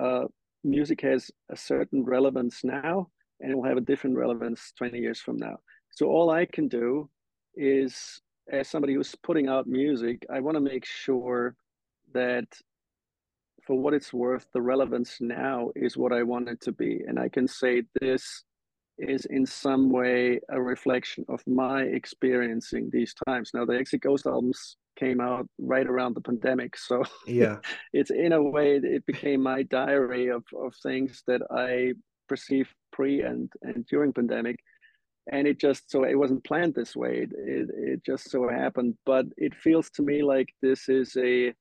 [0.00, 0.24] uh,
[0.64, 3.08] music has a certain relevance now
[3.40, 5.56] and it will have a different relevance 20 years from now.
[5.90, 7.08] So all i can do
[7.54, 8.20] is
[8.50, 11.54] as somebody who's putting out music i want to make sure
[12.14, 12.46] that
[13.66, 17.02] for what it's worth, the relevance now is what I want it to be.
[17.06, 18.44] And I can say this
[18.98, 23.50] is in some way a reflection of my experiencing these times.
[23.54, 26.76] Now, the Exit Ghost albums came out right around the pandemic.
[26.76, 27.58] So Yeah.
[27.92, 31.92] it's in a way, it became my diary of, of things that I
[32.28, 34.58] perceived pre and, and during pandemic.
[35.30, 37.18] And it just so it wasn't planned this way.
[37.18, 38.94] It, it, it just so happened.
[39.06, 41.54] But it feels to me like this is a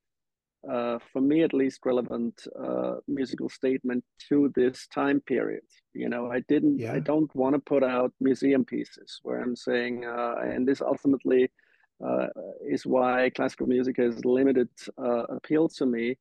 [0.70, 5.64] uh, for me at least, relevant uh, musical statement to this time period.
[5.93, 6.93] You know, I didn't, Yeah.
[6.93, 11.51] I don't want to put out museum pieces where I'm saying, uh, and this ultimately
[12.05, 12.28] uh,
[12.68, 16.18] is why classical music has limited uh, appeal to me,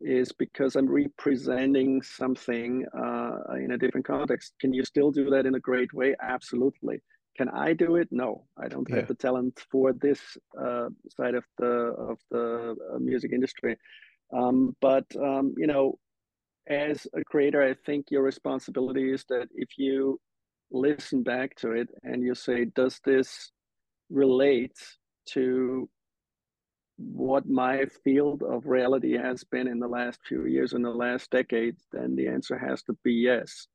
[0.00, 4.54] is because I'm representing something uh, in a different context.
[4.60, 6.14] Can you still do that in a great way?
[6.20, 7.00] Absolutely.
[7.36, 8.08] Can I do it?
[8.10, 8.96] No, I don't Yeah.
[8.96, 10.20] have the talent for this
[10.58, 11.72] uh, side of the
[12.10, 13.76] of the uh, music industry.
[14.32, 15.98] Um, but um, you know,
[16.68, 20.20] as a creator, I think your responsibility is that if you
[20.70, 23.52] listen back to it and you say, does this
[24.10, 24.78] relate
[25.26, 25.88] to
[26.96, 31.30] what my field of reality has been in the last few years, in the last
[31.30, 33.66] decade, then the answer has to be yes.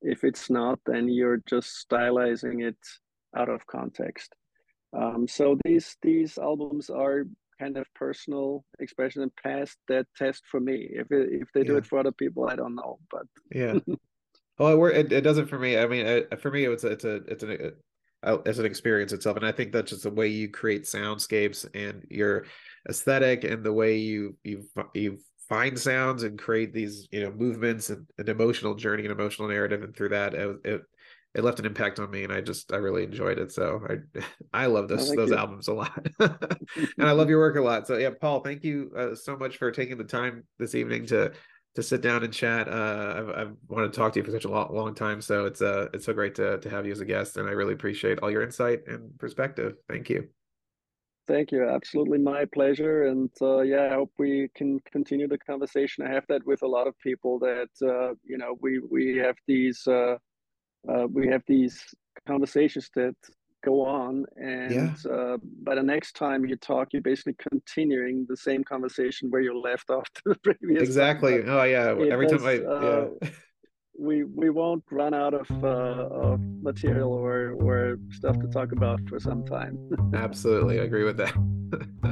[0.00, 2.76] If it's not, then you're just stylizing it
[3.36, 4.34] out of context.
[4.96, 7.24] Um, so these these albums are
[7.58, 10.88] kind of personal expression and pass that test for me.
[10.90, 12.98] If it, if they do it for other people, I don't know.
[13.10, 13.78] But Yeah.
[14.58, 15.78] Well, it, it, it doesn't for me.
[15.78, 17.72] I mean, it, for me, it's a, it's a, it's an,
[18.22, 21.66] uh, it's an experience itself, and I think that's just the way you create soundscapes
[21.74, 22.44] and your
[22.88, 25.18] aesthetic and the way you you you
[25.48, 29.82] find sounds and create these you know movements and an emotional journey and emotional narrative,
[29.82, 30.82] and through that, it, it
[31.34, 33.52] it left an impact on me, and I just I really enjoyed it.
[33.52, 34.22] So I
[34.52, 37.86] I love those those albums a lot, and I love your work a lot.
[37.86, 41.32] So yeah, Paul, thank you uh, so much for taking the time this evening to
[41.74, 42.68] to sit down and chat.
[42.68, 45.46] Uh, I've, I've wanted to talk to you for such a long, long time, so
[45.46, 47.74] it's uh it's so great to to have you as a guest, and I really
[47.74, 49.74] appreciate all your insight and perspective.
[49.88, 50.28] Thank you.
[51.28, 51.68] Thank you.
[51.68, 53.06] Absolutely my pleasure.
[53.06, 56.04] And uh, yeah, I hope we can continue the conversation.
[56.04, 59.36] I have that with a lot of people that, uh, you know, we, we have
[59.46, 60.16] these, uh,
[60.88, 61.82] uh, we have these
[62.26, 63.14] conversations that
[63.64, 64.26] go on.
[64.36, 69.40] And uh, by the next time you talk, you're basically continuing the same conversation where
[69.40, 70.82] you left off to the previous.
[70.82, 71.42] Exactly.
[71.42, 71.92] But Oh yeah.
[71.92, 73.08] it Every time I uh,
[73.98, 79.00] we we won't run out of uh, of material or or stuff to talk about
[79.08, 79.78] for some time.
[80.14, 81.34] Absolutely, I agree with that.